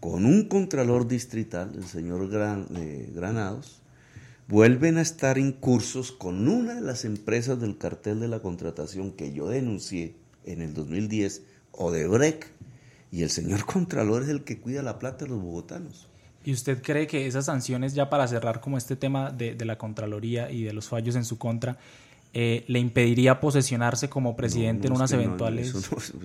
con 0.00 0.24
un 0.24 0.44
contralor 0.44 1.08
distrital, 1.08 1.72
el 1.74 1.84
señor 1.84 2.28
Granados, 2.28 3.80
vuelven 4.46 4.96
a 4.96 5.02
estar 5.02 5.38
en 5.38 5.52
cursos 5.52 6.12
con 6.12 6.48
una 6.48 6.74
de 6.74 6.80
las 6.80 7.04
empresas 7.04 7.60
del 7.60 7.76
cartel 7.76 8.20
de 8.20 8.28
la 8.28 8.40
contratación 8.40 9.10
que 9.10 9.32
yo 9.32 9.48
denuncié 9.48 10.14
en 10.44 10.62
el 10.62 10.72
2010, 10.72 11.42
Odebrecht, 11.72 12.44
y 13.10 13.22
el 13.22 13.30
señor 13.30 13.64
Contralor 13.66 14.22
es 14.22 14.28
el 14.28 14.44
que 14.44 14.58
cuida 14.58 14.82
la 14.82 14.98
plata 14.98 15.24
de 15.24 15.30
los 15.30 15.40
bogotanos. 15.40 16.08
¿Y 16.44 16.52
usted 16.52 16.82
cree 16.82 17.06
que 17.06 17.26
esas 17.26 17.46
sanciones, 17.46 17.94
ya 17.94 18.08
para 18.08 18.26
cerrar 18.26 18.60
como 18.60 18.78
este 18.78 18.96
tema 18.96 19.30
de, 19.30 19.56
la 19.64 19.76
Contraloría 19.76 20.50
y 20.50 20.62
de 20.62 20.72
los 20.72 20.88
fallos 20.88 21.16
en 21.16 21.24
su 21.24 21.36
contra, 21.36 21.78
eh, 22.32 22.64
le 22.68 22.78
impediría 22.78 23.40
posesionarse 23.40 24.08
como 24.08 24.36
presidente 24.36 24.86
en 24.86 24.94
unas 24.94 25.12
eventuales... 25.12 25.74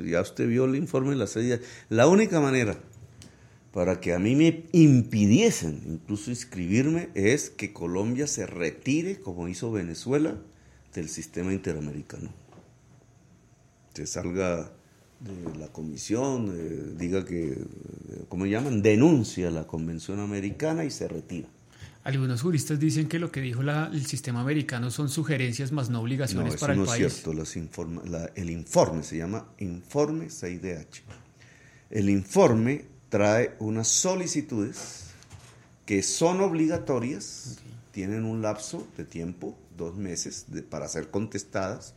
ya 0.06 0.22
usted 0.22 0.48
vio 0.48 0.66
el 0.66 0.75
informe 0.75 1.12
de 1.12 1.16
la 1.18 1.28
serie. 1.28 1.62
La 1.90 2.08
única 2.08 2.40
manera 2.40 2.78
para 3.74 4.00
que 4.00 4.13
a 4.13 4.20
mí 4.20 4.36
me 4.36 4.66
impidiesen 4.72 5.82
incluso 5.88 6.30
inscribirme 6.30 7.10
es 7.16 7.50
que 7.50 7.74
Colombia 7.74 8.28
se 8.28 8.46
retire, 8.46 9.20
como 9.20 9.48
hizo 9.48 9.72
Venezuela, 9.72 10.38
del 10.94 11.10
sistema 11.10 11.52
interamericano. 11.54 12.30
Se 13.96 14.06
salga 14.06 14.72
de 15.24 15.58
la 15.58 15.68
comisión, 15.70 16.98
diga 16.98 17.25
que, 17.25 17.58
¿cómo 18.30 18.46
llaman? 18.46 18.82
Denuncia 18.82 19.50
la 19.51 19.65
Convención 19.65 20.20
Americana 20.20 20.84
y 20.84 20.92
se 20.92 21.08
retira. 21.08 21.48
Algunos 22.03 22.42
juristas 22.42 22.80
dicen 22.80 23.08
que 23.08 23.18
lo 23.18 23.32
que 23.32 23.39
dijo 23.39 23.62
el 23.62 24.06
sistema 24.06 24.42
americano 24.42 24.92
son 24.92 25.08
sugerencias 25.08 25.72
más 25.72 25.89
no 25.89 26.01
obligaciones 26.01 26.58
para 26.58 26.74
el 26.74 26.80
no 26.80 26.86
país. 26.86 27.06
Es 27.06 27.13
cierto, 27.13 27.32
el 28.36 28.50
informe 28.50 29.03
se 29.03 29.18
llama 29.18 29.48
Informe 29.60 30.25
6DH. 30.25 31.01
El 31.89 32.10
informe 32.10 32.86
trae 33.08 33.56
unas 33.60 33.88
solicitudes 33.88 35.06
que 35.86 36.03
son 36.03 36.42
obligatorias, 36.42 37.60
tienen 37.92 38.25
un 38.25 38.42
lapso 38.42 38.86
de 38.98 39.06
tiempo, 39.06 39.58
dos 39.77 39.96
meses, 39.96 40.46
para 40.70 40.89
ser 40.89 41.10
contestadas. 41.10 41.94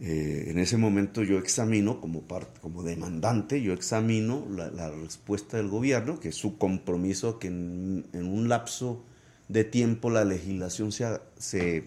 Eh, 0.00 0.46
en 0.48 0.58
ese 0.58 0.76
momento 0.76 1.22
yo 1.22 1.38
examino, 1.38 2.00
como, 2.00 2.22
parte, 2.22 2.60
como 2.60 2.82
demandante, 2.82 3.62
yo 3.62 3.72
examino 3.72 4.46
la, 4.50 4.90
respuesta 4.90 5.56
del 5.56 5.68
gobierno, 5.68 6.18
que 6.18 6.28
es 6.28 6.34
su 6.34 6.58
compromiso 6.58 7.38
que 7.38 7.46
en, 7.48 8.04
un 8.12 8.48
lapso 8.48 9.04
de 9.48 9.64
tiempo 9.64 10.10
la 10.10 10.24
legislación 10.24 10.90
se, 10.90 11.20
se 11.38 11.84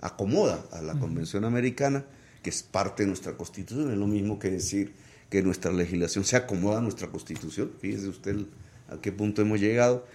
acomoda 0.00 0.64
a 0.72 0.82
la 0.82 0.98
Convención 0.98 1.44
Americana, 1.44 2.04
que 2.42 2.50
es 2.50 2.62
parte 2.62 3.04
de 3.04 3.08
nuestra 3.08 3.36
constitución, 3.36 3.90
es 3.90 3.98
lo 3.98 4.06
mismo 4.06 4.38
que 4.38 4.50
decir 4.50 4.92
que 5.30 5.42
nuestra 5.42 5.72
legislación 5.72 6.24
se 6.24 6.36
acomoda 6.36 6.78
a 6.78 6.82
nuestra 6.82 7.08
constitución. 7.08 7.72
Fíjese 7.80 8.08
usted 8.08 8.36
a 8.88 9.00
qué 9.00 9.12
punto 9.12 9.42
hemos 9.42 9.60
llegado. 9.60 10.06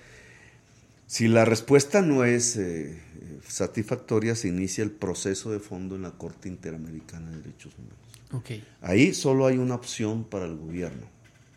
Si 1.11 1.27
la 1.27 1.43
respuesta 1.43 2.01
no 2.01 2.23
es 2.23 2.55
eh, 2.55 2.97
satisfactoria, 3.45 4.33
se 4.33 4.47
inicia 4.47 4.81
el 4.81 4.91
proceso 4.91 5.51
de 5.51 5.59
fondo 5.59 5.97
en 5.97 6.03
la 6.03 6.11
Corte 6.11 6.47
Interamericana 6.47 7.31
de 7.31 7.41
Derechos 7.41 7.73
Humanos. 7.77 8.45
Ahí 8.79 9.13
solo 9.13 9.45
hay 9.45 9.57
una 9.57 9.75
opción 9.75 10.23
para 10.23 10.45
el 10.45 10.55
gobierno, 10.55 11.05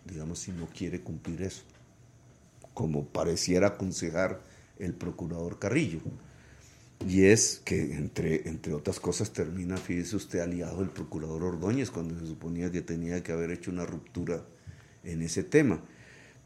digamos, 0.07 0.41
si 0.41 0.51
no 0.51 0.67
quiere 0.77 1.03
cumplir 1.03 1.43
eso, 1.43 1.63
como 2.75 3.07
pareciera 3.07 3.69
aconsejar 3.69 4.41
el 4.81 4.93
procurador 4.93 5.61
Carrillo 5.61 6.01
y 7.07 7.27
es 7.27 7.63
que, 7.65 7.95
entre, 7.95 8.49
entre 8.49 8.75
otras 8.75 8.99
cosas, 8.99 9.33
termina, 9.33 9.77
fíjese 9.77 10.17
usted, 10.17 10.41
aliado 10.41 10.83
el 10.83 10.89
procurador 10.89 11.45
Ordóñez, 11.45 11.93
cuando 11.93 12.19
se 12.19 12.27
suponía 12.27 12.73
que 12.73 12.83
tenía 12.83 13.23
que 13.23 13.31
haber 13.31 13.53
hecho 13.53 13.71
una 13.71 13.87
ruptura 13.87 14.45
en 15.05 15.23
ese 15.23 15.45
tema. 15.45 15.81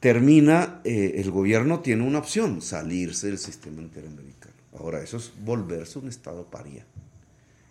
Termina, 0.00 0.80
eh, 0.84 1.14
el 1.16 1.30
gobierno 1.30 1.80
tiene 1.80 2.04
una 2.04 2.18
opción, 2.18 2.62
salirse 2.62 3.26
del 3.26 3.38
sistema 3.38 3.82
interamericano. 3.82 4.54
Ahora, 4.78 5.02
eso 5.02 5.16
es 5.16 5.32
volverse 5.44 5.98
un 5.98 6.08
Estado 6.08 6.44
paria. 6.44 6.84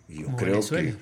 Y 0.08 0.22
yo 0.22 0.36
creo 0.36 0.60
que 0.60 0.94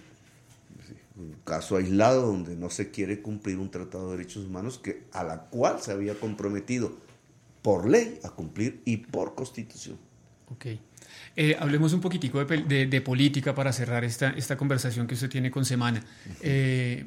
un 1.16 1.34
caso 1.44 1.76
aislado 1.76 2.26
donde 2.26 2.56
no 2.56 2.70
se 2.70 2.90
quiere 2.90 3.20
cumplir 3.22 3.58
un 3.58 3.70
tratado 3.70 4.10
de 4.10 4.18
derechos 4.18 4.44
humanos 4.44 4.78
que, 4.78 5.04
a 5.12 5.24
la 5.24 5.40
cual 5.44 5.80
se 5.80 5.92
había 5.92 6.14
comprometido 6.14 6.96
por 7.62 7.88
ley 7.88 8.20
a 8.22 8.30
cumplir 8.30 8.82
y 8.84 8.98
por 8.98 9.34
constitución. 9.34 9.98
Okay. 10.52 10.80
Eh, 11.34 11.56
hablemos 11.58 11.92
un 11.92 12.00
poquitico 12.00 12.44
de, 12.44 13.00
política 13.00 13.54
para 13.54 13.72
cerrar 13.72 14.04
esta, 14.04 14.30
esta 14.30 14.56
conversación 14.56 15.06
que 15.06 15.14
usted 15.14 15.28
tiene 15.28 15.50
con 15.50 15.64
Semana. 15.64 16.04
Eh, 16.40 17.06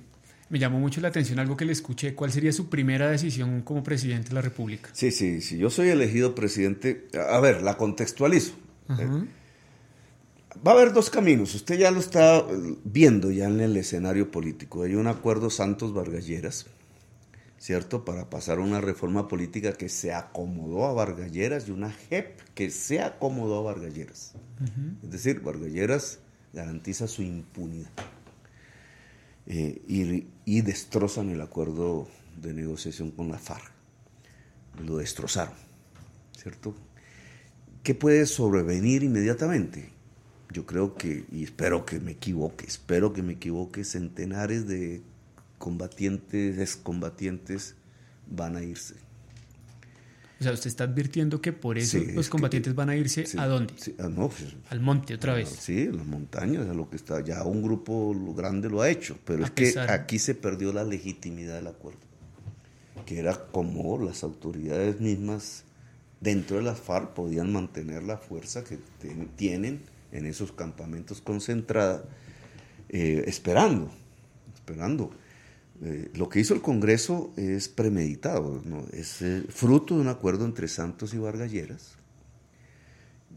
me 0.49 0.59
llamó 0.59 0.79
mucho 0.79 1.01
la 1.01 1.09
atención 1.09 1.39
algo 1.39 1.55
que 1.55 1.65
le 1.65 1.71
escuché. 1.71 2.15
¿Cuál 2.15 2.31
sería 2.31 2.51
su 2.51 2.69
primera 2.69 3.09
decisión 3.09 3.61
como 3.61 3.83
presidente 3.83 4.29
de 4.29 4.35
la 4.35 4.41
República? 4.41 4.89
Sí, 4.93 5.11
sí, 5.11 5.41
sí. 5.41 5.57
Yo 5.57 5.69
soy 5.69 5.89
elegido 5.89 6.35
presidente. 6.35 7.07
A 7.29 7.39
ver, 7.39 7.61
la 7.61 7.77
contextualizo. 7.77 8.53
Eh, 8.89 9.07
va 10.65 10.71
a 10.71 10.75
haber 10.75 10.93
dos 10.93 11.09
caminos. 11.09 11.53
Usted 11.55 11.77
ya 11.77 11.91
lo 11.91 11.99
está 11.99 12.43
viendo 12.83 13.31
ya 13.31 13.47
en 13.47 13.59
el 13.59 13.77
escenario 13.77 14.31
político. 14.31 14.83
Hay 14.83 14.95
un 14.95 15.07
acuerdo 15.07 15.49
Santos 15.49 15.93
Vargalleras 15.93 16.65
¿cierto? 17.59 18.05
Para 18.05 18.29
pasar 18.29 18.59
una 18.59 18.81
reforma 18.81 19.27
política 19.27 19.73
que 19.73 19.89
se 19.89 20.13
acomodó 20.13 20.85
a 20.85 20.93
Vargalleras 20.93 21.67
y 21.67 21.71
una 21.71 21.91
JEP 21.91 22.39
que 22.55 22.71
se 22.71 23.01
acomodó 23.01 23.59
a 23.59 23.73
Vargalleras. 23.73 24.33
Es 25.03 25.11
decir, 25.11 25.41
Vargalleras 25.41 26.19
garantiza 26.53 27.07
su 27.07 27.21
impunidad. 27.21 27.91
Eh, 29.49 29.81
y, 29.87 30.27
y, 30.45 30.61
destrozan 30.61 31.31
el 31.31 31.41
acuerdo 31.41 32.07
de 32.39 32.53
negociación 32.53 33.09
con 33.09 33.29
la 33.29 33.39
FARC. 33.39 33.71
Lo 34.85 34.97
destrozaron, 34.97 35.55
¿cierto? 36.37 36.75
¿Qué 37.81 37.95
puede 37.95 38.27
sobrevenir 38.27 39.01
inmediatamente? 39.01 39.89
Yo 40.51 40.67
creo 40.67 40.95
que, 40.95 41.25
y 41.31 41.43
espero 41.43 41.83
que 41.83 41.99
me 41.99 42.11
equivoque, 42.11 42.65
espero 42.67 43.11
que 43.11 43.23
me 43.23 43.33
equivoque, 43.33 43.83
centenares 43.83 44.67
de 44.67 45.01
combatientes, 45.57 46.59
excombatientes 46.59 47.75
van 48.27 48.55
a 48.55 48.61
irse. 48.61 49.08
O 50.39 50.43
sea, 50.43 50.53
usted 50.53 50.67
está 50.67 50.85
advirtiendo 50.85 51.41
que 51.41 51.51
por 51.51 51.77
eso 51.77 51.97
los 52.13 52.29
combatientes 52.29 52.73
van 52.73 52.89
a 52.89 52.95
irse 52.95 53.25
a 53.37 53.45
dónde? 53.45 53.73
Ah, 53.99 54.09
pues, 54.15 54.55
Al 54.69 54.79
monte 54.79 55.13
otra 55.13 55.33
vez. 55.33 55.49
Sí, 55.49 55.89
las 55.91 56.05
montañas, 56.05 56.67
a 56.69 56.73
lo 56.73 56.89
que 56.89 56.95
está. 56.95 57.21
Ya 57.21 57.43
un 57.43 57.61
grupo 57.61 58.15
grande 58.33 58.69
lo 58.69 58.81
ha 58.81 58.89
hecho, 58.89 59.17
pero 59.25 59.43
es 59.43 59.51
que 59.51 59.77
aquí 59.79 60.17
se 60.17 60.35
perdió 60.35 60.71
la 60.71 60.85
legitimidad 60.85 61.55
del 61.55 61.67
acuerdo, 61.67 61.99
que 63.05 63.19
era 63.19 63.35
como 63.51 63.97
las 63.97 64.23
autoridades 64.23 65.01
mismas 65.01 65.65
dentro 66.21 66.57
de 66.57 66.63
las 66.63 66.79
FARC 66.79 67.13
podían 67.13 67.51
mantener 67.51 68.03
la 68.03 68.17
fuerza 68.17 68.63
que 68.63 68.77
tienen 69.35 69.81
en 70.11 70.25
esos 70.25 70.51
campamentos 70.51 71.21
concentrada, 71.21 72.03
eh, 72.89 73.23
esperando, 73.27 73.91
esperando. 74.53 75.11
Eh, 75.81 76.11
lo 76.15 76.27
que 76.27 76.39
hizo 76.39 76.53
el 76.53 76.61
Congreso 76.61 77.31
es 77.37 77.69
premeditado, 77.69 78.61
es 78.91 79.21
eh, 79.21 79.45
fruto 79.47 79.95
de 79.95 80.01
un 80.01 80.09
acuerdo 80.09 80.45
entre 80.45 80.67
Santos 80.67 81.13
y 81.13 81.17
Vargalleras. 81.17 81.95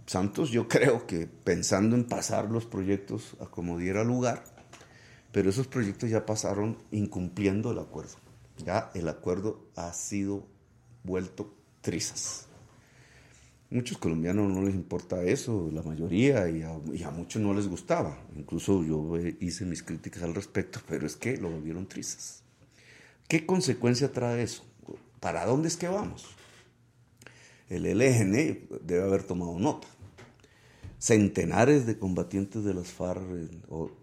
Santos 0.07 0.51
yo 0.51 0.67
creo 0.67 1.07
que 1.07 1.27
pensando 1.27 1.95
en 1.95 2.05
pasar 2.05 2.51
los 2.51 2.67
proyectos 2.67 3.37
a 3.41 3.47
como 3.47 3.79
diera 3.79 4.03
lugar, 4.03 4.43
pero 5.31 5.51
esos 5.51 5.69
proyectos 5.69 6.11
ya 6.11 6.27
pasaron 6.27 6.79
incumpliendo 6.91 7.71
el 7.71 7.79
acuerdo. 7.79 8.17
Ya 8.65 8.91
el 8.95 9.09
acuerdo 9.09 9.65
ha 9.77 9.93
sido 9.93 10.47
vuelto 11.05 11.55
trizas. 11.81 12.49
Muchos 13.73 13.97
colombianos 13.97 14.53
no 14.53 14.61
les 14.61 14.75
importa 14.75 15.23
eso, 15.23 15.71
la 15.73 15.83
mayoría, 15.83 16.47
y 16.51 16.63
a, 16.63 17.11
muchos 17.11 17.41
no 17.41 17.55
les 17.55 17.67
gustaba. 17.67 18.23
Incluso 18.37 18.85
yo 18.85 19.17
hice 19.41 19.65
mis 19.65 19.83
críticas 19.83 20.23
al 20.25 20.35
respecto, 20.35 20.79
pero 20.87 21.07
es 21.07 21.17
que 21.17 21.39
lo 21.39 21.49
volvieron 21.49 21.89
trizas. 21.89 22.43
¿Qué 23.29 23.47
consecuencia 23.47 24.13
trae 24.13 24.43
eso? 24.43 24.63
¿Para 25.21 25.47
dónde 25.47 25.69
es 25.69 25.79
que 25.79 25.89
vamos? 25.89 26.27
El 27.71 27.85
LGN 27.85 28.69
debe 28.85 29.05
haber 29.05 29.23
tomado 29.23 29.59
nota. 29.59 29.89
Centenares 30.99 31.87
de 31.87 31.99
combatientes 31.99 32.65
de 32.65 32.75
las 32.75 32.89
FARC 32.89 33.25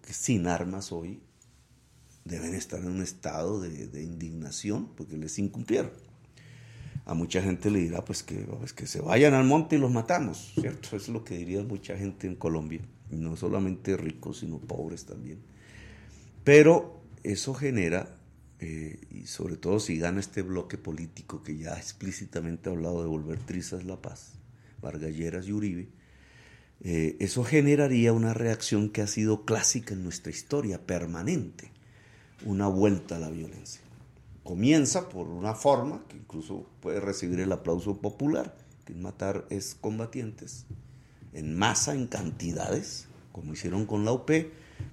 sin 0.09 0.47
armas 0.47 0.91
hoy 0.91 1.21
deben 2.25 2.55
estar 2.55 2.79
en 2.79 2.87
un 2.87 3.03
estado 3.03 3.61
de 3.61 4.01
indignación 4.01 4.87
porque 4.95 5.15
les 5.15 5.37
incumplieron 5.37 6.08
a 7.09 7.15
mucha 7.15 7.41
gente 7.41 7.71
le 7.71 7.79
dirá 7.79 8.05
pues 8.05 8.21
que, 8.21 8.35
pues 8.35 8.71
que 8.71 8.85
se 8.85 9.01
vayan 9.01 9.33
al 9.33 9.43
monte 9.43 9.77
y 9.77 9.79
los 9.79 9.91
matamos, 9.91 10.53
¿cierto? 10.59 10.95
Es 10.95 11.09
lo 11.09 11.23
que 11.23 11.37
diría 11.37 11.63
mucha 11.63 11.97
gente 11.97 12.27
en 12.27 12.35
Colombia, 12.35 12.81
no 13.09 13.35
solamente 13.35 13.97
ricos, 13.97 14.39
sino 14.39 14.59
pobres 14.59 15.05
también. 15.05 15.39
Pero 16.43 17.01
eso 17.23 17.55
genera, 17.55 18.15
eh, 18.59 18.99
y 19.09 19.25
sobre 19.25 19.57
todo 19.57 19.79
si 19.79 19.97
gana 19.97 20.19
este 20.19 20.43
bloque 20.43 20.77
político 20.77 21.41
que 21.41 21.57
ya 21.57 21.75
explícitamente 21.75 22.69
ha 22.69 22.73
hablado 22.73 23.01
de 23.01 23.07
volver 23.07 23.39
trizas 23.39 23.85
la 23.85 23.99
paz, 23.99 24.33
Vargalleras 24.79 25.47
y 25.47 25.53
Uribe, 25.53 25.89
eh, 26.81 27.17
eso 27.19 27.43
generaría 27.43 28.13
una 28.13 28.35
reacción 28.35 28.89
que 28.89 29.01
ha 29.01 29.07
sido 29.07 29.45
clásica 29.45 29.95
en 29.95 30.03
nuestra 30.03 30.31
historia, 30.31 30.85
permanente. 30.85 31.71
una 32.45 32.67
vuelta 32.67 33.15
a 33.15 33.19
la 33.19 33.29
violencia. 33.31 33.81
Comienza 34.49 35.09
por 35.09 35.27
una 35.27 35.53
forma 35.53 36.01
que 36.07 36.17
incluso 36.17 36.65
puede 36.79 36.99
recibir 36.99 37.39
el 37.39 37.51
aplauso 37.51 38.01
popular, 38.01 38.57
que 38.83 38.93
es 38.93 38.99
matar 38.99 39.45
es 39.51 39.77
combatientes 39.79 40.65
en 41.33 41.55
masa, 41.55 41.93
en 41.93 42.07
cantidades, 42.07 43.05
como 43.31 43.53
hicieron 43.53 43.85
con 43.85 44.05
la 44.05 44.11
UP, 44.11 44.31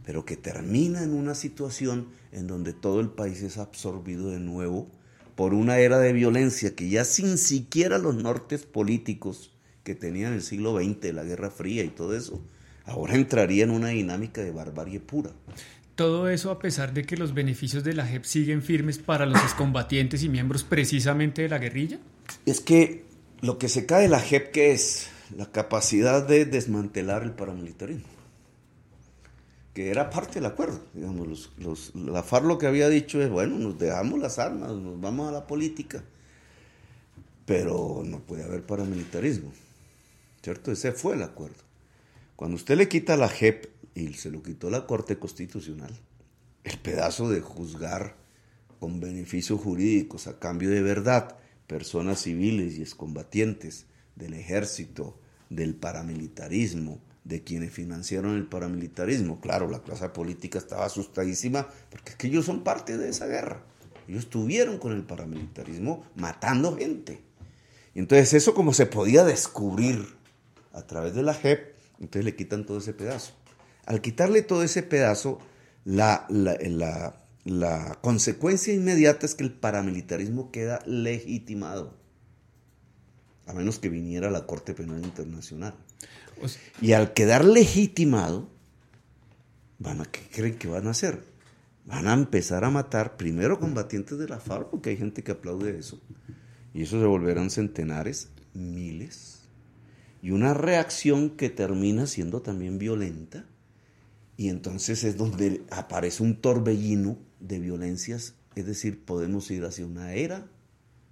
pero 0.05 0.27
que 0.27 0.37
termina 0.37 1.03
en 1.03 1.15
una 1.15 1.35
situación 1.35 2.09
en 2.33 2.47
donde 2.47 2.75
todo 2.75 3.01
el 3.01 3.09
país 3.09 3.41
es 3.41 3.57
absorbido 3.57 4.29
de 4.29 4.41
nuevo 4.41 4.89
por 5.37 5.55
una 5.55 5.79
era 5.79 5.99
de 6.01 6.13
violencia 6.13 6.77
que 6.77 6.91
ya 6.91 7.07
sin 7.07 7.39
siquiera 7.39 7.97
los 7.97 8.15
nortes 8.15 8.67
políticos 8.67 9.55
que 9.85 9.95
tenían 9.95 10.35
el 10.35 10.43
siglo 10.43 10.77
XX, 10.77 11.15
la 11.15 11.25
Guerra 11.25 11.51
Fría 11.51 11.83
y 11.83 11.89
todo 11.89 12.15
eso, 12.15 12.43
ahora 12.85 13.15
entraría 13.15 13.65
en 13.65 13.71
una 13.71 13.89
dinámica 13.89 14.43
de 14.43 14.51
barbarie 14.51 15.01
pura. 15.01 15.31
Todo 15.97 16.29
eso 16.29 16.51
a 16.51 16.59
pesar 16.59 16.95
de 16.95 17.05
que 17.05 17.17
los 17.17 17.35
beneficios 17.35 17.83
de 17.83 17.95
la 17.95 18.07
JEP 18.07 18.25
siguen 18.25 18.63
firmes 18.63 18.99
para 18.99 19.27
los 19.27 19.43
excombatientes 19.43 20.23
y 20.23 20.29
miembros 20.29 20.63
precisamente 20.63 21.43
de 21.43 21.49
la 21.49 21.59
guerrilla. 21.59 21.99
Es 22.45 22.61
que 22.61 23.05
lo 23.41 23.59
que 23.59 23.69
se 23.69 23.87
cae 23.87 24.03
de 24.03 24.09
la 24.09 24.21
JEP, 24.21 24.53
¿qué 24.53 24.73
es? 24.73 25.09
La 25.37 25.51
capacidad 25.51 26.27
de 26.27 26.45
desmantelar 26.45 27.23
el 27.23 27.33
paramilitarismo 27.33 28.17
que 29.77 29.91
era 29.91 30.09
parte 30.09 30.37
del 30.37 30.47
acuerdo. 30.47 30.81
Digamos, 30.95 31.51
los, 31.59 31.95
la 31.95 32.23
FARC 32.23 32.47
lo 32.47 32.57
que 32.57 32.67
había 32.67 32.89
dicho 32.89 33.21
es, 33.21 33.29
bueno, 33.29 33.59
nos 33.59 33.79
dejamos 33.79 34.19
las 34.19 34.39
armas, 34.39 34.73
nos 34.73 34.99
vamos 34.99 35.29
a 35.29 35.33
la 35.33 35.47
política, 35.47 36.03
pero 37.45 38.03
no 38.03 38.21
puede 38.21 38.45
haber 38.45 38.65
paramilitarismo, 38.65 39.53
¿cierto? 40.43 40.73
Ese 40.73 40.93
fue 40.93 41.15
el 41.15 41.23
acuerdo. 41.23 41.63
Cuando 42.37 42.57
usted 42.57 42.79
le 42.79 42.89
quita 42.89 43.19
la 43.19 43.29
JEP 43.29 43.67
y 43.97 44.13
se 44.13 44.31
lo 44.31 44.43
quitó 44.43 44.69
la 44.69 44.87
Corte 44.87 45.19
Constitucional, 45.19 45.99
el 46.65 46.79
pedazo 46.79 47.31
de 47.31 47.41
juzgar 47.41 48.15
con 48.79 49.01
beneficios 49.01 49.59
jurídicos 49.59 50.27
a 50.27 50.39
cambio 50.39 50.69
de 50.69 50.83
verdad 50.83 51.39
personas 51.67 52.21
civiles 52.21 52.77
y 52.77 52.83
excombatientes 52.83 53.87
del 54.15 54.35
ejército, 54.35 55.19
del 55.49 55.75
paramilitarismo, 55.75 57.01
de 57.25 57.43
quienes 57.43 57.73
financiaron 57.73 58.37
el 58.37 58.47
paramilitarismo. 58.47 59.41
Claro, 59.41 59.69
la 59.69 59.83
clase 59.83 60.11
política 60.11 60.59
estaba 60.59 60.85
asustadísima 60.85 61.67
porque 61.91 62.11
es 62.11 62.17
que 62.17 62.27
ellos 62.27 62.45
son 62.45 62.63
parte 62.65 62.99
de 62.99 63.09
esa 63.09 63.27
guerra. 63.27 63.65
Ellos 64.07 64.25
estuvieron 64.25 64.79
con 64.79 64.93
el 64.93 65.05
paramilitarismo 65.05 66.05
matando 66.15 66.77
gente. 66.77 67.21
Y 67.95 67.99
entonces 67.99 68.35
eso 68.35 68.55
como 68.55 68.75
se 68.75 68.85
podía 68.85 69.25
descubrir 69.25 70.07
a 70.75 70.87
través 70.87 71.15
de 71.15 71.23
la 71.23 71.33
JEP, 71.33 71.75
entonces 71.99 72.27
le 72.27 72.37
quitan 72.37 72.67
todo 72.67 72.79
ese 72.79 72.93
pedazo. 72.93 73.33
Al 73.87 74.01
quitarle 74.01 74.43
todo 74.43 74.63
ese 74.63 74.83
pedazo, 74.83 75.39
la, 75.85 76.27
la, 76.29 77.17
la 77.45 77.99
consecuencia 78.03 78.75
inmediata 78.75 79.25
es 79.25 79.35
que 79.35 79.45
el 79.45 79.53
paramilitarismo 79.53 80.51
queda 80.51 80.81
legitimado, 80.85 81.97
a 83.47 83.55
menos 83.55 83.79
que 83.79 83.89
viniera 83.89 84.31
la 84.31 84.47
Corte 84.47 84.75
Penal 84.75 85.05
Internacional 85.05 85.75
y 86.81 86.93
al 86.93 87.13
quedar 87.13 87.45
legitimado, 87.45 88.49
van 89.79 90.01
a, 90.01 90.05
¿qué 90.05 90.21
creen 90.31 90.59
que 90.59 90.69
van 90.69 90.87
a 90.87 90.91
hacer? 90.91 91.23
Van 91.87 92.09
a 92.09 92.15
empezar 92.15 92.65
a 92.65 92.71
matar 92.71 93.17
primero 93.17 93.59
combatientes 93.59 94.19
de 94.19 94.29
la 94.29 94.41
FARC, 94.41 94.71
porque 94.71 94.91
hay 94.91 94.97
gente 94.97 95.23
que 95.23 95.33
aplaude 95.33 95.79
eso, 95.79 96.01
y 96.75 96.83
eso 96.83 97.01
se 97.01 97.07
volverán 97.07 97.51
centenares, 97.51 98.29
miles, 98.55 99.49
y 100.23 100.31
una 100.33 100.55
reacción 100.55 101.31
que 101.31 101.49
termina 101.49 102.07
siendo 102.07 102.43
también 102.43 102.79
violenta, 102.79 103.47
y 104.37 104.49
entonces 104.49 105.05
es 105.05 105.17
donde 105.17 105.63
aparece 105.71 106.23
un 106.23 106.37
torbellino 106.37 107.19
de 107.41 107.59
violencias, 107.61 108.35
es 108.55 108.67
decir, 108.67 109.05
podemos 109.05 109.51
ir 109.51 109.65
hacia 109.65 109.87
una 109.87 110.15
era 110.15 110.47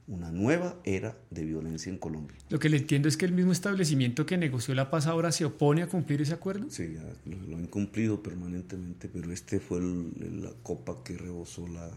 una 0.07 0.31
nueva 0.31 0.79
era 0.85 1.17
de 1.31 1.45
violencia 1.45 1.91
en 1.91 1.99
Colombia. 1.99 2.37
Lo 2.51 2.59
que 2.59 2.69
le 2.69 2.77
entiendo 2.77 3.09
es 3.09 3.17
que 3.17 3.25
el 3.25 3.33
mismo 3.33 3.53
establecimiento 3.53 4.27
que 4.27 4.37
negoció 4.37 4.75
la 4.75 4.91
paz 4.91 5.07
ahora 5.07 5.33
se 5.33 5.45
opone 5.45 5.83
a 5.83 5.89
cumplir 5.89 6.21
ese 6.21 6.35
acuerdo. 6.35 6.69
Sí, 6.69 6.97
lo, 7.25 7.57
han 7.57 7.67
cumplido 7.67 8.23
permanentemente, 8.23 9.09
pero 9.09 9.33
este 9.33 9.61
fue 9.61 9.81
la 9.81 10.51
copa 10.63 11.03
que 11.03 11.17
rebosó 11.17 11.67
la, 11.69 11.91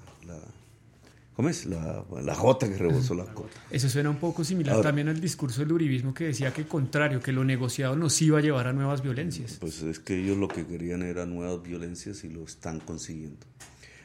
¿Cómo 1.38 1.50
es? 1.50 1.68
La, 1.68 2.04
la 2.24 2.34
jota 2.34 2.68
que 2.68 2.76
rebosó 2.76 3.14
la 3.14 3.26
copa. 3.26 3.50
Eso 3.70 3.88
suena 3.90 4.10
un 4.10 4.16
poco 4.16 4.44
similar 4.44 4.82
también 4.82 5.08
al 5.08 5.22
discurso 5.22 5.62
del 5.62 5.72
uribismo 5.72 6.12
que 6.12 6.24
decía 6.24 6.52
que 6.52 6.66
contrario, 6.66 7.20
que 7.20 7.32
lo 7.32 7.44
negociado 7.44 7.96
nos 7.96 8.20
iba 8.24 8.40
a 8.40 8.42
llevar 8.42 8.66
a 8.66 8.74
nuevas 8.74 9.04
violencias. 9.04 9.58
Pues 9.60 9.84
es 9.84 10.00
que 10.00 10.18
ellos 10.20 10.36
lo 10.36 10.48
que 10.48 10.66
querían 10.66 11.04
era 11.04 11.28
nuevas 11.28 11.62
violencias 11.62 12.24
y 12.24 12.30
lo 12.30 12.44
están 12.44 12.80
consiguiendo. 12.80 13.46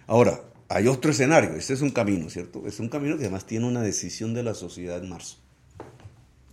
Ahora, 0.06 0.42
hay 0.68 0.88
otro 0.88 1.10
escenario, 1.10 1.52
este 1.52 1.72
es 1.72 1.80
un 1.80 1.88
camino, 1.88 2.28
¿cierto? 2.28 2.66
Es 2.66 2.80
un 2.80 2.90
camino 2.90 3.16
que 3.16 3.22
además 3.22 3.46
tiene 3.46 3.64
una 3.64 3.80
decisión 3.80 4.34
de 4.34 4.42
la 4.42 4.52
sociedad 4.52 5.02
en 5.02 5.08
marzo. 5.08 5.38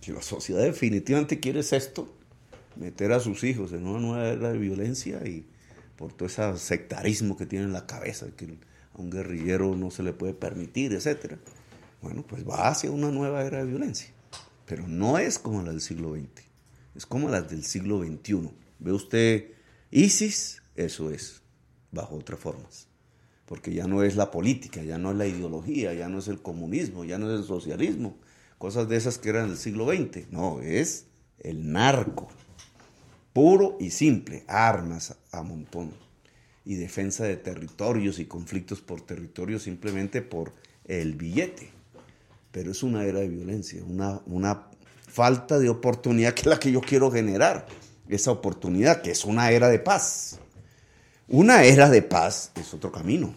Si 0.00 0.12
la 0.12 0.22
sociedad 0.22 0.62
definitivamente 0.62 1.40
quiere 1.40 1.60
esto, 1.60 2.16
meter 2.76 3.12
a 3.12 3.20
sus 3.20 3.44
hijos 3.44 3.74
en 3.74 3.86
una 3.86 4.00
nueva 4.00 4.28
era 4.28 4.50
de 4.50 4.56
violencia 4.58 5.20
y 5.26 5.46
por 5.96 6.14
todo 6.14 6.26
ese 6.26 6.56
sectarismo 6.56 7.36
que 7.36 7.44
tiene 7.44 7.66
en 7.66 7.74
la 7.74 7.86
cabeza, 7.86 8.28
que 8.34 8.56
a 8.94 9.00
un 9.00 9.10
guerrillero 9.10 9.74
no 9.76 9.90
se 9.90 10.02
le 10.02 10.12
puede 10.12 10.34
permitir, 10.34 10.92
etc. 10.92 11.34
Bueno, 12.02 12.24
pues 12.26 12.48
va 12.48 12.68
hacia 12.68 12.90
una 12.90 13.10
nueva 13.10 13.44
era 13.44 13.58
de 13.58 13.70
violencia. 13.70 14.08
Pero 14.66 14.86
no 14.86 15.18
es 15.18 15.38
como 15.38 15.62
la 15.62 15.70
del 15.70 15.80
siglo 15.80 16.14
XX, 16.14 16.44
es 16.94 17.06
como 17.06 17.28
la 17.28 17.42
del 17.42 17.64
siglo 17.64 18.02
XXI. 18.02 18.50
¿Ve 18.78 18.92
usted 18.92 19.52
ISIS? 19.90 20.62
Eso 20.76 21.10
es, 21.10 21.42
bajo 21.90 22.16
otras 22.16 22.40
formas 22.40 22.90
porque 23.50 23.74
ya 23.74 23.88
no 23.88 24.04
es 24.04 24.14
la 24.14 24.30
política, 24.30 24.80
ya 24.84 24.96
no 24.96 25.10
es 25.10 25.16
la 25.16 25.26
ideología, 25.26 25.92
ya 25.92 26.08
no 26.08 26.20
es 26.20 26.28
el 26.28 26.40
comunismo, 26.40 27.04
ya 27.04 27.18
no 27.18 27.28
es 27.28 27.40
el 27.40 27.44
socialismo, 27.44 28.14
cosas 28.58 28.88
de 28.88 28.96
esas 28.96 29.18
que 29.18 29.28
eran 29.28 29.48
del 29.48 29.58
siglo 29.58 29.88
XX, 29.92 30.30
no, 30.30 30.60
es 30.60 31.06
el 31.40 31.72
narco, 31.72 32.28
puro 33.32 33.76
y 33.80 33.90
simple, 33.90 34.44
armas 34.46 35.16
a 35.32 35.42
montón, 35.42 35.90
y 36.70 36.76
defensa 36.76 37.24
de 37.24 37.36
territorios 37.36 38.20
y 38.20 38.26
conflictos 38.26 38.80
por 38.80 39.00
territorio 39.00 39.58
simplemente 39.58 40.22
por 40.22 40.52
el 40.84 41.16
billete. 41.16 41.68
Pero 42.52 42.70
es 42.70 42.84
una 42.84 43.04
era 43.04 43.18
de 43.18 43.28
violencia, 43.28 43.82
una, 43.84 44.20
una 44.26 44.68
falta 45.08 45.58
de 45.58 45.68
oportunidad 45.68 46.32
que 46.32 46.42
es 46.42 46.46
la 46.46 46.60
que 46.60 46.70
yo 46.70 46.80
quiero 46.80 47.10
generar, 47.10 47.66
esa 48.08 48.30
oportunidad 48.30 49.02
que 49.02 49.10
es 49.10 49.24
una 49.24 49.50
era 49.50 49.68
de 49.68 49.80
paz. 49.80 50.38
Una 51.26 51.64
era 51.64 51.90
de 51.90 52.02
paz 52.02 52.52
es 52.54 52.72
otro 52.72 52.92
camino. 52.92 53.34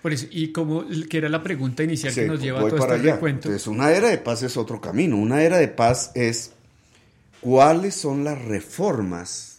Por 0.00 0.14
eso, 0.14 0.26
y 0.30 0.50
como 0.50 0.86
que 1.10 1.18
era 1.18 1.28
la 1.28 1.42
pregunta 1.42 1.82
inicial 1.82 2.14
que 2.14 2.26
nos 2.26 2.40
lleva 2.40 2.60
a 2.60 2.68
todo 2.70 2.76
este 2.78 3.00
allá. 3.00 3.14
recuento. 3.16 3.48
Entonces, 3.48 3.66
una 3.66 3.92
era 3.92 4.08
de 4.08 4.16
paz 4.16 4.42
es 4.44 4.56
otro 4.56 4.80
camino. 4.80 5.18
Una 5.18 5.42
era 5.42 5.58
de 5.58 5.68
paz 5.68 6.10
es 6.14 6.52
cuáles 7.42 7.94
son 7.94 8.24
las 8.24 8.42
reformas 8.42 9.51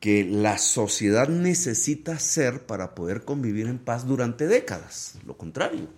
que 0.00 0.24
la 0.24 0.58
sociedad 0.58 1.28
necesita 1.28 2.12
hacer 2.12 2.66
para 2.66 2.94
poder 2.94 3.24
convivir 3.24 3.66
en 3.66 3.78
paz 3.78 4.06
durante 4.06 4.46
décadas. 4.46 5.14
Lo 5.26 5.36
contrario. 5.36 5.88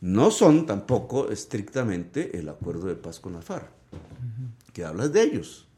No 0.00 0.30
son 0.30 0.64
tampoco 0.66 1.30
estrictamente 1.30 2.38
el 2.38 2.48
acuerdo 2.48 2.86
de 2.86 2.94
paz 2.94 3.18
con 3.18 3.32
la 3.32 3.42
FARC, 3.42 3.68
que 4.72 4.84
hablas 4.84 5.12
de 5.12 5.22
ellos 5.22 5.68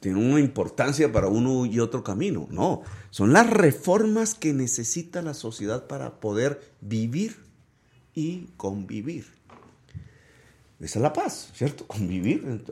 tiene 0.00 0.18
una 0.18 0.40
importancia 0.40 1.12
para 1.12 1.28
uno 1.28 1.66
y 1.66 1.80
otro 1.80 2.02
camino. 2.02 2.46
No, 2.50 2.82
son 3.10 3.32
las 3.32 3.48
reformas 3.48 4.34
que 4.34 4.52
necesita 4.52 5.22
la 5.22 5.34
sociedad 5.34 5.86
para 5.86 6.20
poder 6.20 6.60
vivir 6.80 7.36
y 8.14 8.48
convivir. 8.56 9.26
Esa 10.82 10.98
es 10.98 11.02
la 11.02 11.12
paz, 11.12 11.50
¿cierto? 11.54 11.86
Convivir 11.86 12.64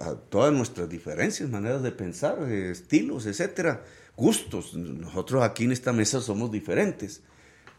a, 0.00 0.14
todas 0.28 0.52
nuestras 0.52 0.88
diferencias, 0.88 1.48
maneras 1.48 1.82
de 1.82 1.92
pensar, 1.92 2.40
estilos, 2.50 3.26
etcétera, 3.26 3.82
gustos. 4.16 4.74
Nosotros 4.74 5.42
aquí 5.42 5.64
en 5.64 5.72
esta 5.72 5.92
mesa 5.92 6.20
somos 6.20 6.52
diferentes, 6.52 7.22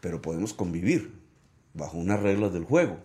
pero 0.00 0.20
podemos 0.20 0.52
convivir 0.52 1.12
bajo 1.72 1.98
unas 1.98 2.20
reglas 2.20 2.52
del 2.52 2.64
juego. 2.64 2.98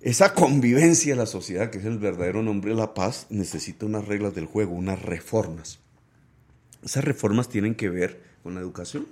Esa 0.00 0.34
convivencia 0.34 1.12
de 1.12 1.18
la 1.18 1.26
sociedad, 1.26 1.70
que 1.70 1.78
es 1.78 1.84
el 1.84 1.98
verdadero 1.98 2.42
nombre 2.42 2.70
de 2.70 2.76
la 2.76 2.94
paz, 2.94 3.26
necesita 3.30 3.86
unas 3.86 4.06
reglas 4.06 4.34
del 4.34 4.46
juego, 4.46 4.74
unas 4.74 5.00
reformas. 5.00 5.78
Esas 6.82 7.04
reformas 7.04 7.48
tienen 7.48 7.74
que 7.74 7.90
ver 7.90 8.22
con 8.42 8.54
la 8.54 8.60
educación. 8.60 9.06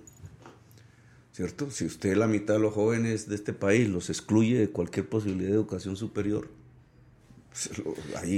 ¿Cierto? 1.39 1.71
Si 1.71 1.85
usted 1.85 2.17
la 2.17 2.27
mitad 2.27 2.55
de 2.55 2.59
los 2.59 2.75
jóvenes 2.75 3.29
de 3.29 3.37
este 3.37 3.53
país 3.53 3.89
los 3.89 4.11
excluye 4.11 4.59
de 4.59 4.71
cualquier 4.71 5.09
posibilidad 5.09 5.51
de 5.51 5.55
educación 5.55 5.95
superior, 5.95 6.51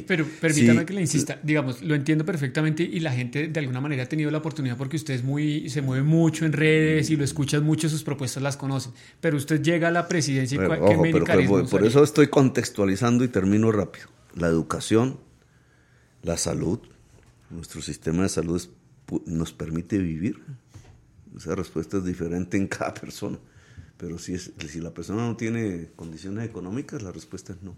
pero 0.06 0.26
permítame 0.38 0.84
que 0.84 0.92
le 0.92 1.00
insista, 1.00 1.40
digamos, 1.42 1.80
lo 1.80 1.94
entiendo 1.94 2.26
perfectamente 2.26 2.82
y 2.82 3.00
la 3.00 3.10
gente 3.10 3.48
de 3.48 3.58
alguna 3.58 3.80
manera 3.80 4.02
ha 4.02 4.06
tenido 4.06 4.30
la 4.30 4.36
oportunidad 4.36 4.76
porque 4.76 4.96
usted 4.96 5.14
es 5.14 5.24
muy, 5.24 5.70
se 5.70 5.80
mueve 5.80 6.02
mucho 6.02 6.44
en 6.44 6.52
redes 6.52 7.08
y 7.08 7.16
lo 7.16 7.24
escuchan 7.24 7.64
mucho, 7.64 7.88
sus 7.88 8.02
propuestas 8.02 8.42
las 8.42 8.58
conocen, 8.58 8.92
pero 9.22 9.38
usted 9.38 9.62
llega 9.62 9.88
a 9.88 9.90
la 9.90 10.06
presidencia 10.06 10.56
y 10.56 10.58
pero, 10.58 11.66
por 11.70 11.86
eso 11.86 12.04
estoy 12.04 12.26
contextualizando 12.26 13.24
y 13.24 13.28
termino 13.28 13.72
rápido. 13.72 14.08
La 14.34 14.48
educación, 14.48 15.18
la 16.22 16.36
salud, 16.36 16.80
nuestro 17.48 17.80
sistema 17.80 18.24
de 18.24 18.28
salud 18.28 18.62
nos 19.24 19.54
permite 19.54 19.96
vivir 19.96 20.36
Esa 21.36 21.54
respuesta 21.54 21.98
es 21.98 22.04
diferente 22.04 22.56
en 22.56 22.66
cada 22.66 22.94
persona. 23.00 23.38
Pero 23.96 24.18
si, 24.18 24.34
es, 24.34 24.52
si 24.66 24.80
la 24.80 24.94
persona 24.94 25.26
no 25.26 25.36
tiene 25.36 25.90
condiciones 25.94 26.48
económicas, 26.48 27.02
la 27.02 27.12
respuesta 27.12 27.52
es 27.52 27.62
no. 27.62 27.74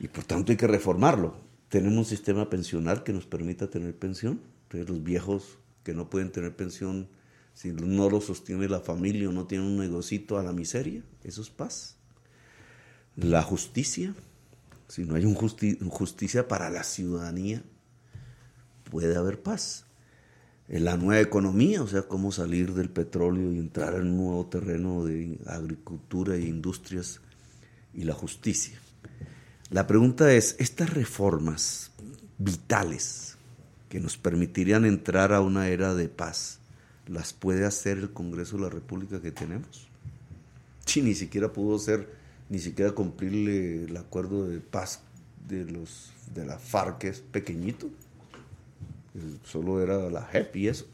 Y 0.00 0.08
por 0.08 0.24
tanto 0.24 0.52
hay 0.52 0.58
que 0.58 0.66
reformarlo. 0.66 1.36
Tenemos 1.68 1.98
un 1.98 2.04
sistema 2.04 2.50
pensional 2.50 3.02
que 3.04 3.12
nos 3.12 3.26
permita 3.26 3.70
tener 3.70 3.96
pensión. 3.96 4.40
Entonces 4.64 4.88
los 4.88 5.02
viejos 5.02 5.58
que 5.84 5.94
no 5.94 6.10
pueden 6.10 6.32
tener 6.32 6.54
pensión, 6.54 7.08
si 7.54 7.72
no 7.72 8.10
lo 8.10 8.20
sostiene 8.20 8.68
la 8.68 8.80
familia 8.80 9.28
o 9.28 9.32
no 9.32 9.46
tienen 9.46 9.68
un 9.68 9.78
negocito 9.78 10.38
a 10.38 10.42
la 10.42 10.52
miseria, 10.52 11.02
eso 11.24 11.42
es 11.42 11.50
paz. 11.50 11.96
La 13.16 13.42
justicia, 13.42 14.14
si 14.88 15.04
no 15.04 15.14
hay 15.14 15.24
un 15.24 15.34
justicia 15.34 16.48
para 16.48 16.70
la 16.70 16.82
ciudadanía, 16.82 17.62
puede 18.90 19.16
haber 19.16 19.42
paz. 19.42 19.86
En 20.72 20.86
la 20.86 20.96
nueva 20.96 21.20
economía, 21.20 21.82
o 21.82 21.86
sea, 21.86 22.04
cómo 22.04 22.32
salir 22.32 22.72
del 22.72 22.88
petróleo 22.88 23.52
y 23.52 23.58
entrar 23.58 23.94
en 23.94 24.06
un 24.06 24.16
nuevo 24.16 24.46
terreno 24.46 25.04
de 25.04 25.38
agricultura 25.46 26.34
e 26.34 26.46
industrias 26.46 27.20
y 27.92 28.04
la 28.04 28.14
justicia. 28.14 28.80
La 29.68 29.86
pregunta 29.86 30.32
es, 30.32 30.56
estas 30.58 30.88
reformas 30.94 31.90
vitales 32.38 33.36
que 33.90 34.00
nos 34.00 34.16
permitirían 34.16 34.86
entrar 34.86 35.34
a 35.34 35.42
una 35.42 35.68
era 35.68 35.94
de 35.94 36.08
paz, 36.08 36.58
¿las 37.06 37.34
puede 37.34 37.66
hacer 37.66 37.98
el 37.98 38.10
Congreso 38.10 38.56
de 38.56 38.62
la 38.62 38.70
República 38.70 39.20
que 39.20 39.30
tenemos? 39.30 39.88
Si 40.86 41.02
ni 41.02 41.14
siquiera 41.14 41.52
pudo 41.52 41.78
ser, 41.78 42.08
ni 42.48 42.60
siquiera 42.60 42.92
cumplirle 42.92 43.84
el 43.84 43.96
acuerdo 43.98 44.48
de 44.48 44.60
paz 44.60 45.02
de, 45.46 45.66
los, 45.66 46.12
de 46.34 46.46
la 46.46 46.58
FARC, 46.58 46.96
que 46.96 47.08
es 47.08 47.20
pequeñito 47.20 47.90
solo 49.44 49.82
era 49.82 50.10
la 50.10 50.22
JEP 50.22 50.56
y 50.56 50.68
eso. 50.68 50.86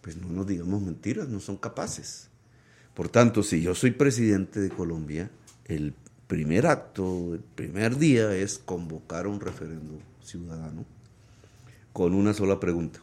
Pues 0.00 0.16
no 0.16 0.28
nos 0.28 0.46
digamos 0.46 0.82
mentiras, 0.82 1.28
no 1.28 1.40
son 1.40 1.56
capaces. 1.56 2.28
Por 2.94 3.08
tanto, 3.08 3.42
si 3.42 3.62
yo 3.62 3.74
soy 3.74 3.92
presidente 3.92 4.60
de 4.60 4.70
Colombia, 4.70 5.30
el 5.66 5.94
primer 6.26 6.66
acto, 6.66 7.34
el 7.34 7.40
primer 7.40 7.96
día 7.96 8.34
es 8.34 8.58
convocar 8.58 9.26
un 9.26 9.40
referéndum 9.40 9.98
ciudadano 10.22 10.84
con 11.92 12.14
una 12.14 12.34
sola 12.34 12.60
pregunta. 12.60 13.00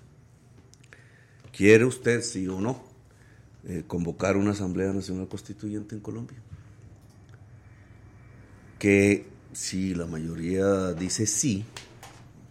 ¿Quiere 1.55 1.85
usted, 1.85 2.21
sí 2.21 2.47
o 2.47 2.59
no, 2.59 2.83
eh, 3.65 3.83
convocar 3.87 4.37
una 4.37 4.51
Asamblea 4.51 4.91
Nacional 4.91 5.27
Constituyente 5.27 5.95
en 5.95 6.01
Colombia? 6.01 6.37
Que 8.77 9.25
si 9.53 9.95
la 9.95 10.05
mayoría 10.05 10.93
dice 10.93 11.25
sí, 11.25 11.65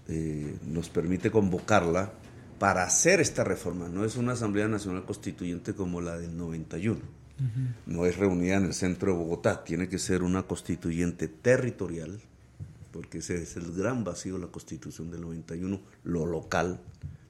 eh, 0.08 0.58
nos 0.66 0.90
permite 0.90 1.30
convocarla 1.30 2.12
para 2.58 2.84
hacer 2.84 3.20
esta 3.20 3.44
reforma. 3.44 3.88
No 3.88 4.04
es 4.04 4.16
una 4.16 4.32
Asamblea 4.32 4.68
Nacional 4.68 5.04
Constituyente 5.04 5.74
como 5.74 6.00
la 6.00 6.18
del 6.18 6.36
91. 6.36 7.00
No 7.86 8.06
es 8.06 8.16
reunida 8.16 8.56
en 8.56 8.66
el 8.66 8.74
centro 8.74 9.12
de 9.12 9.18
Bogotá. 9.18 9.64
Tiene 9.64 9.88
que 9.88 9.98
ser 9.98 10.22
una 10.22 10.44
constituyente 10.44 11.26
territorial, 11.26 12.20
porque 12.92 13.18
ese 13.18 13.42
es 13.42 13.56
el 13.56 13.72
gran 13.72 14.04
vacío 14.04 14.34
de 14.34 14.40
la 14.40 14.52
Constitución 14.52 15.10
del 15.10 15.22
91, 15.22 15.80
lo 16.04 16.26
local, 16.26 16.80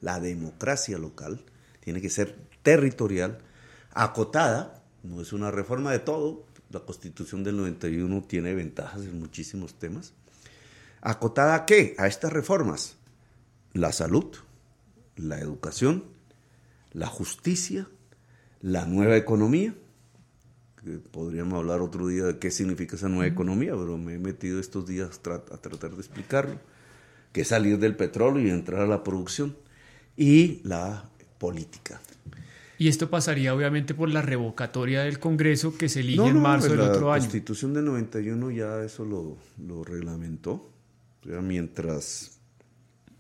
la 0.02 0.20
democracia 0.20 0.98
local. 0.98 1.40
Tiene 1.80 2.02
que 2.02 2.10
ser 2.10 2.36
territorial, 2.62 3.38
acotada. 3.92 4.82
No 5.02 5.22
es 5.22 5.32
una 5.32 5.50
reforma 5.50 5.90
de 5.90 6.00
todo. 6.00 6.44
La 6.70 6.80
Constitución 6.80 7.42
del 7.42 7.56
91 7.56 8.24
tiene 8.28 8.52
ventajas 8.52 9.02
en 9.02 9.18
muchísimos 9.18 9.78
temas 9.78 10.12
¿Acotada 11.04 11.54
a 11.54 11.66
qué? 11.66 11.94
A 11.98 12.06
estas 12.06 12.32
reformas. 12.32 12.96
La 13.74 13.92
salud, 13.92 14.24
la 15.16 15.38
educación, 15.38 16.04
la 16.92 17.08
justicia, 17.08 17.86
la 18.62 18.86
nueva 18.86 19.14
economía. 19.18 19.74
podríamos 21.10 21.58
hablar 21.58 21.82
otro 21.82 22.06
día 22.08 22.24
de 22.24 22.38
qué 22.38 22.50
significa 22.50 22.96
esa 22.96 23.10
nueva 23.10 23.26
economía, 23.26 23.72
pero 23.72 23.98
me 23.98 24.14
he 24.14 24.18
metido 24.18 24.58
estos 24.58 24.86
días 24.86 25.20
a 25.26 25.58
tratar 25.58 25.90
de 25.90 25.98
explicarlo. 25.98 26.58
Que 27.32 27.42
es 27.42 27.48
salir 27.48 27.78
del 27.78 27.96
petróleo 27.96 28.46
y 28.46 28.48
entrar 28.48 28.80
a 28.80 28.86
la 28.86 29.04
producción. 29.04 29.58
Y 30.16 30.62
la 30.64 31.04
política. 31.36 32.00
Y 32.78 32.88
esto 32.88 33.10
pasaría 33.10 33.54
obviamente 33.54 33.92
por 33.92 34.08
la 34.08 34.22
revocatoria 34.22 35.02
del 35.02 35.18
Congreso 35.18 35.76
que 35.76 35.90
se 35.90 36.00
elige 36.00 36.26
en 36.26 36.40
marzo 36.40 36.68
del 36.68 36.80
otro 36.80 37.12
año. 37.12 37.24
La 37.24 37.28
Constitución 37.28 37.74
de 37.74 37.82
91 37.82 38.50
ya 38.52 38.82
eso 38.82 39.04
lo, 39.04 39.36
lo 39.58 39.84
reglamentó 39.84 40.70
mientras 41.24 42.38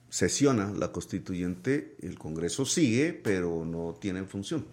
sesiona 0.08 0.70
la 0.70 0.92
constituyente, 0.92 1.96
el 2.00 2.18
Congreso 2.18 2.64
sigue, 2.64 3.12
pero 3.12 3.64
no 3.64 3.96
tiene 4.00 4.22
función. 4.24 4.64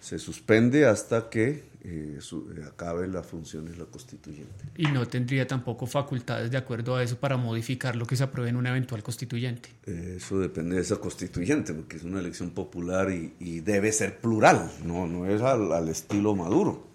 Se 0.00 0.18
suspende 0.18 0.86
hasta 0.86 1.28
que 1.28 1.68
eh, 1.82 2.18
eh, 2.18 2.64
acabe 2.66 3.06
las 3.06 3.26
funciones 3.26 3.76
la 3.76 3.84
constituyente. 3.84 4.64
Y 4.78 4.86
no 4.86 5.06
tendría 5.06 5.46
tampoco 5.46 5.86
facultades 5.86 6.50
de 6.50 6.56
acuerdo 6.56 6.96
a 6.96 7.02
eso 7.02 7.18
para 7.18 7.36
modificar 7.36 7.96
lo 7.96 8.06
que 8.06 8.16
se 8.16 8.24
apruebe 8.24 8.48
en 8.48 8.56
una 8.56 8.70
eventual 8.70 9.02
constituyente. 9.02 9.68
eso 9.84 10.38
depende 10.38 10.76
de 10.76 10.82
esa 10.82 10.96
constituyente, 10.96 11.74
porque 11.74 11.98
es 11.98 12.04
una 12.04 12.20
elección 12.20 12.50
popular 12.52 13.10
y, 13.10 13.60
debe 13.60 13.92
ser 13.92 14.20
plural, 14.20 14.70
no, 14.84 15.06
no 15.06 15.26
es 15.26 15.42
al 15.42 15.88
estilo 15.90 16.34
Maduro 16.34 16.89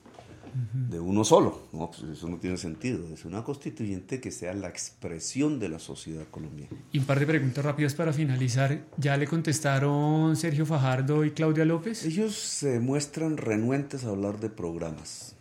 de 0.90 1.00
uno 1.00 1.26
solo. 1.26 1.68
No, 1.74 1.92
pues 1.92 2.04
eso 2.04 2.30
no 2.30 2.38
tiene 2.38 2.58
sentido. 2.58 3.08
Es 3.14 3.26
una 3.26 3.44
constituyente 3.44 4.22
que 4.22 4.32
sea 4.32 4.54
la 4.54 4.70
expresión 4.70 5.60
de 5.60 5.70
la 5.70 5.80
sociedad 5.80 6.26
colombiana. 6.32 6.72
Y 6.92 7.00
un 7.00 7.06
par 7.06 7.20
de 7.20 7.26
preguntas 7.26 7.64
rápidas 7.64 7.94
para 7.94 8.14
finalizar. 8.14 8.86
¿Ya 8.98 9.18
le 9.18 9.28
contestaron 9.28 10.36
Sergio 10.36 10.66
Fajardo 10.66 11.26
y 11.26 11.32
Claudia 11.32 11.66
López? 11.66 12.06
Ellos 12.06 12.36
se 12.36 12.80
muestran 12.80 13.38
renuentes 13.38 14.06
a 14.06 14.10
hablar 14.10 14.40
de 14.40 14.50
programas. 14.50 15.36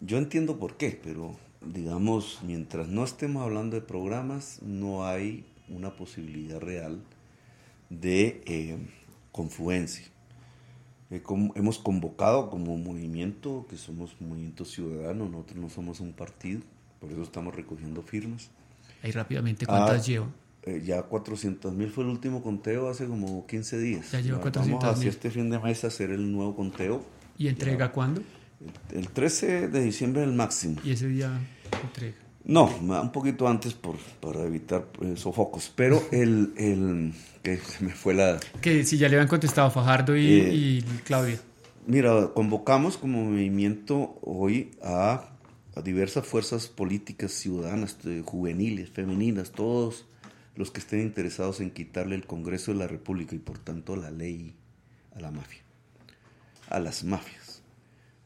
Yo 0.00 0.18
entiendo 0.18 0.58
por 0.58 0.76
qué, 0.76 0.98
pero 1.02 1.36
digamos, 1.60 2.40
mientras 2.42 2.88
no 2.88 3.04
estemos 3.04 3.42
hablando 3.42 3.76
de 3.76 3.82
programas, 3.82 4.60
no 4.62 5.06
hay 5.06 5.44
una 5.68 5.94
posibilidad 5.96 6.60
real 6.60 7.02
de 7.90 8.40
eh, 8.46 8.78
confluencia. 9.32 10.06
Eh, 11.10 11.22
hemos 11.54 11.78
convocado 11.78 12.50
como 12.50 12.76
movimiento, 12.76 13.66
que 13.70 13.76
somos 13.76 14.16
movimiento 14.20 14.64
ciudadano, 14.64 15.28
nosotros 15.28 15.58
no 15.58 15.70
somos 15.70 16.00
un 16.00 16.12
partido, 16.12 16.60
por 17.00 17.12
eso 17.12 17.22
estamos 17.22 17.54
recogiendo 17.54 18.02
firmas. 18.02 18.50
Ahí 19.02 19.12
rápidamente, 19.12 19.66
¿cuántas 19.66 20.02
ah, 20.02 20.04
lleva? 20.04 20.26
Eh, 20.64 20.82
ya 20.84 21.02
400 21.02 21.72
mil 21.74 21.90
fue 21.90 22.02
el 22.02 22.10
último 22.10 22.42
conteo 22.42 22.88
hace 22.88 23.06
como 23.06 23.46
15 23.46 23.78
días. 23.78 24.10
Ya 24.10 24.20
lleva 24.20 24.40
400 24.40 24.82
Vamos 24.82 24.98
hacia 24.98 25.10
este 25.10 25.30
fin 25.30 25.48
de 25.48 25.60
mes 25.60 25.84
a 25.84 25.86
hacer 25.86 26.10
el 26.10 26.32
nuevo 26.32 26.56
conteo. 26.56 27.04
¿Y 27.38 27.46
entrega 27.46 27.92
cuándo? 27.92 28.22
El, 28.92 29.08
13 29.08 29.68
de 29.68 29.80
diciembre 29.80 30.22
es 30.22 30.28
el 30.28 30.34
máximo. 30.34 30.80
¿Y 30.82 30.90
ese 30.90 31.06
día 31.06 31.38
entrega? 31.84 32.16
No, 32.46 32.66
un 32.66 33.10
poquito 33.10 33.48
antes 33.48 33.74
por, 33.74 33.96
para 34.20 34.44
evitar 34.44 34.86
eh, 35.02 35.16
sofocos, 35.16 35.72
pero 35.74 36.00
el, 36.12 36.52
el, 36.56 37.12
que 37.42 37.58
me 37.80 37.90
fue 37.90 38.14
la... 38.14 38.38
Que 38.60 38.84
si 38.84 38.98
ya 38.98 39.08
le 39.08 39.16
habían 39.16 39.28
contestado 39.28 39.70
Fajardo 39.70 40.16
y, 40.16 40.26
eh, 40.26 40.54
y 40.54 40.82
Claudia. 41.04 41.40
Mira, 41.88 42.30
convocamos 42.34 42.98
como 42.98 43.24
movimiento 43.24 44.18
hoy 44.22 44.70
a, 44.80 45.30
a 45.74 45.82
diversas 45.82 46.24
fuerzas 46.24 46.68
políticas 46.68 47.32
ciudadanas, 47.32 47.98
juveniles, 48.24 48.90
femeninas, 48.90 49.50
todos 49.50 50.06
los 50.54 50.70
que 50.70 50.78
estén 50.78 51.00
interesados 51.00 51.60
en 51.60 51.70
quitarle 51.70 52.14
el 52.14 52.26
Congreso 52.26 52.72
de 52.72 52.78
la 52.78 52.86
República 52.86 53.34
y 53.34 53.38
por 53.38 53.58
tanto 53.58 53.96
la 53.96 54.12
ley 54.12 54.54
a 55.16 55.20
la 55.20 55.32
mafia, 55.32 55.62
a 56.68 56.78
las 56.78 57.02
mafias, 57.02 57.62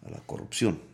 a 0.07 0.11
la 0.11 0.19
corrupción 0.21 0.90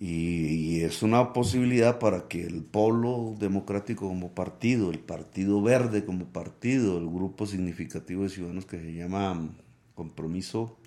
y, 0.00 0.80
es 0.82 1.02
una 1.02 1.32
posibilidad 1.32 1.98
para 1.98 2.28
que 2.28 2.46
el 2.46 2.62
Polo 2.62 3.34
Democrático 3.38 4.06
como 4.06 4.30
partido, 4.30 4.90
el 4.90 5.00
Partido 5.00 5.60
Verde 5.60 6.04
como 6.04 6.26
partido, 6.26 6.98
el 6.98 7.06
grupo 7.06 7.46
significativo 7.46 8.22
de 8.22 8.28
ciudadanos 8.28 8.64
que 8.64 8.78
se 8.78 8.94
llama 8.94 9.50
Compromiso 9.94 10.78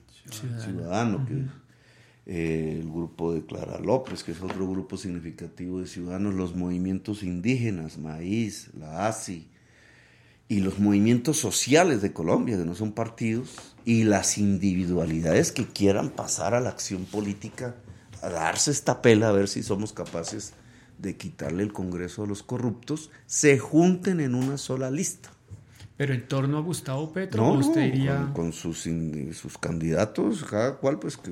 Ciudadano, 0.63 1.25
que 1.25 1.43
eh, 2.25 2.77
el 2.79 2.89
grupo 2.89 3.33
de 3.33 3.45
Clara 3.45 3.79
López, 3.79 4.23
que 4.23 4.31
es 4.31 4.41
otro 4.41 4.69
grupo 4.69 4.95
significativo 4.95 5.81
de 5.81 5.87
ciudadanos, 5.87 6.33
los 6.35 6.55
movimientos 6.55 7.21
indígenas, 7.23 7.97
Maíz, 7.97 8.69
la 8.79 9.07
ASI, 9.07 9.49
y 10.47 10.59
los 10.59 10.79
movimientos 10.79 11.37
sociales 11.37 12.01
de 12.01 12.13
Colombia, 12.13 12.57
que 12.57 12.65
no 12.65 12.75
son 12.75 12.93
partidos, 12.93 13.75
y 13.83 14.03
las 14.03 14.37
individualidades 14.37 15.51
que 15.51 15.65
quieran 15.65 16.11
pasar 16.11 16.53
a 16.53 16.61
la 16.61 16.69
acción 16.69 17.05
política 17.05 17.75
a 18.21 18.29
darse 18.29 18.71
esta 18.71 19.01
pela 19.01 19.29
a 19.29 19.31
ver 19.31 19.47
si 19.47 19.63
somos 19.63 19.93
capaces 19.93 20.53
de 21.01 21.17
quitarle 21.17 21.63
el 21.63 21.73
Congreso 21.73 22.23
a 22.23 22.27
los 22.27 22.43
corruptos, 22.43 23.09
se 23.25 23.57
junten 23.57 24.19
en 24.19 24.35
una 24.35 24.57
sola 24.57 24.91
lista. 24.91 25.29
Pero 25.97 26.13
en 26.13 26.27
torno 26.27 26.57
a 26.57 26.61
Gustavo 26.61 27.11
Petro, 27.11 27.53
usted 27.53 27.81
iría... 27.81 28.31
Con, 28.33 28.53
sus, 28.53 28.87
sus 29.33 29.57
candidatos, 29.59 30.43
cada 30.43 30.77
cual 30.77 30.99
pues 30.99 31.17
que, 31.17 31.31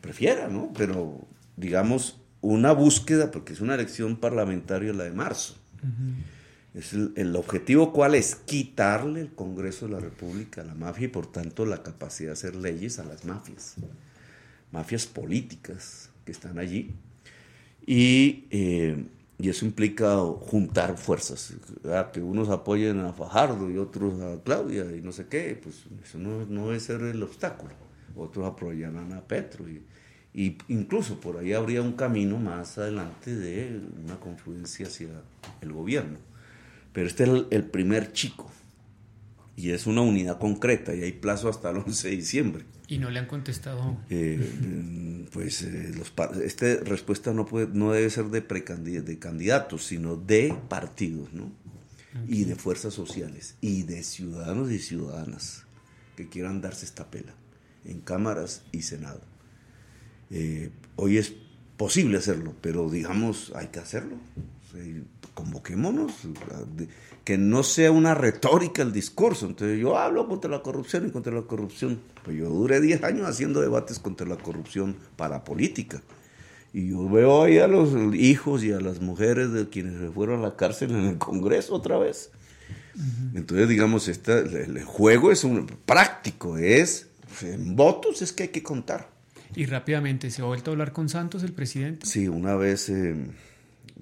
prefiera, 0.00 0.48
¿no? 0.48 0.72
Pero 0.76 1.26
digamos, 1.56 2.20
una 2.40 2.72
búsqueda, 2.72 3.30
porque 3.30 3.52
es 3.52 3.60
una 3.60 3.74
elección 3.74 4.16
parlamentaria 4.16 4.92
la 4.92 5.04
de 5.04 5.12
marzo. 5.12 5.56
Es 6.74 6.92
el, 6.92 7.34
objetivo 7.36 7.92
cuál 7.92 8.14
es 8.14 8.36
quitarle 8.36 9.22
el 9.22 9.34
Congreso 9.34 9.86
de 9.86 9.92
la 9.92 10.00
República 10.00 10.60
a 10.60 10.64
la 10.64 10.74
mafia 10.74 11.06
y 11.06 11.08
por 11.08 11.30
tanto 11.30 11.66
la 11.66 11.82
capacidad 11.82 12.28
de 12.28 12.32
hacer 12.34 12.56
leyes 12.56 12.98
a 12.98 13.04
las 13.04 13.24
mafias, 13.24 13.74
mafias 14.70 15.06
políticas 15.06 16.10
que 16.28 16.32
están 16.32 16.58
allí. 16.58 16.90
Y, 17.86 18.44
eh, 18.50 19.02
y 19.38 19.48
eso 19.48 19.64
implica 19.64 20.18
juntar 20.18 20.98
fuerzas, 20.98 21.54
que 22.12 22.20
unos 22.20 22.50
apoyen 22.50 23.00
a 23.00 23.14
Fajardo 23.14 23.70
y 23.70 23.78
otros 23.78 24.20
a 24.20 24.42
Claudia 24.42 24.84
y 24.94 25.00
no 25.00 25.10
sé 25.10 25.26
qué, 25.26 25.58
pues 25.62 25.84
eso 26.04 26.18
no, 26.18 26.44
no 26.44 26.66
debe 26.66 26.80
ser 26.80 27.00
el 27.00 27.22
obstáculo. 27.22 27.72
Otros 28.14 28.44
apoyarán 28.44 29.14
a 29.14 29.22
Petro 29.22 29.66
y, 29.70 29.82
y 30.34 30.58
incluso 30.68 31.18
por 31.18 31.38
ahí 31.38 31.54
habría 31.54 31.80
un 31.80 31.92
camino 31.92 32.36
más 32.36 32.76
adelante 32.76 33.34
de 33.34 33.80
una 34.04 34.20
confluencia 34.20 34.86
hacia 34.86 35.08
el 35.62 35.72
gobierno. 35.72 36.18
Pero 36.92 37.06
este 37.06 37.24
es 37.24 37.30
el, 37.50 37.64
primer 37.64 38.12
chico 38.12 38.50
y 39.56 39.70
es 39.70 39.86
una 39.86 40.02
unidad 40.02 40.38
concreta 40.38 40.94
y 40.94 41.04
hay 41.04 41.12
plazo 41.12 41.48
hasta 41.48 41.70
el 41.70 41.78
11 41.78 42.10
de 42.10 42.16
diciembre. 42.16 42.64
Y 42.86 42.98
no 42.98 43.08
le 43.08 43.18
han 43.18 43.26
contestado. 43.26 43.96
Eh, 44.10 44.38
pues 45.32 45.62
eh, 45.62 45.92
esta 46.44 46.76
respuesta 46.84 47.32
no, 47.32 47.46
puede, 47.46 47.68
no 47.68 47.92
debe 47.92 48.10
ser 48.10 48.26
de, 48.26 48.40
de 48.40 49.18
candidatos, 49.18 49.84
sino 49.84 50.16
de 50.16 50.56
partidos, 50.68 51.32
¿no? 51.32 51.52
Y 52.26 52.44
de 52.44 52.56
fuerzas 52.56 52.94
sociales, 52.94 53.54
y 53.60 53.82
de 53.84 54.02
ciudadanos 54.02 54.72
y 54.72 54.78
ciudadanas 54.78 55.64
que 56.16 56.28
quieran 56.28 56.60
darse 56.60 56.84
esta 56.84 57.10
pela 57.10 57.34
en 57.84 58.00
cámaras 58.00 58.62
y 58.72 58.82
Senado. 58.82 59.20
Eh, 60.30 60.70
hoy 60.96 61.18
es 61.18 61.32
posible 61.76 62.18
hacerlo, 62.18 62.54
pero 62.60 62.90
digamos, 62.90 63.52
hay 63.54 63.68
que 63.68 63.78
hacerlo. 63.78 64.16
Convoquémonos, 65.34 66.12
que 67.24 67.38
no 67.38 67.62
sea 67.62 67.90
una 67.90 68.14
retórica 68.14 68.82
el 68.82 68.92
discurso. 68.92 69.46
Entonces 69.46 69.78
yo 69.78 69.96
hablo 69.96 70.28
contra 70.28 70.50
la 70.50 70.62
corrupción 70.62 71.06
y 71.06 71.10
contra 71.10 71.32
la 71.32 71.42
corrupción. 71.42 72.00
Pues 72.24 72.36
yo 72.36 72.48
duré 72.48 72.80
10 72.80 73.02
años 73.04 73.28
haciendo 73.28 73.60
debates 73.60 73.98
contra 73.98 74.26
la 74.26 74.36
corrupción 74.36 74.96
para 75.16 75.44
política. 75.44 76.02
Y 76.72 76.90
yo 76.90 77.08
veo 77.08 77.42
ahí 77.42 77.58
a 77.58 77.66
los 77.66 77.94
hijos 78.14 78.62
y 78.62 78.72
a 78.72 78.80
las 78.80 79.00
mujeres 79.00 79.52
de 79.52 79.68
quienes 79.68 79.98
se 79.98 80.10
fueron 80.10 80.40
a 80.40 80.42
la 80.42 80.56
cárcel 80.56 80.90
en 80.90 81.06
el 81.06 81.18
Congreso 81.18 81.74
otra 81.74 81.98
vez. 81.98 82.30
Entonces, 83.34 83.68
digamos, 83.68 84.08
esta, 84.08 84.38
el 84.38 84.82
juego 84.82 85.30
es 85.30 85.44
un 85.44 85.66
práctico, 85.86 86.58
es 86.58 87.08
en 87.42 87.76
votos 87.76 88.22
es 88.22 88.32
que 88.32 88.44
hay 88.44 88.48
que 88.48 88.62
contar. 88.62 89.08
Y 89.54 89.66
rápidamente, 89.66 90.30
¿se 90.30 90.42
ha 90.42 90.44
vuelto 90.44 90.70
a 90.70 90.72
hablar 90.72 90.92
con 90.92 91.08
Santos, 91.08 91.42
el 91.42 91.52
presidente? 91.52 92.06
Sí, 92.06 92.28
una 92.28 92.54
vez 92.56 92.88
eh, 92.88 93.14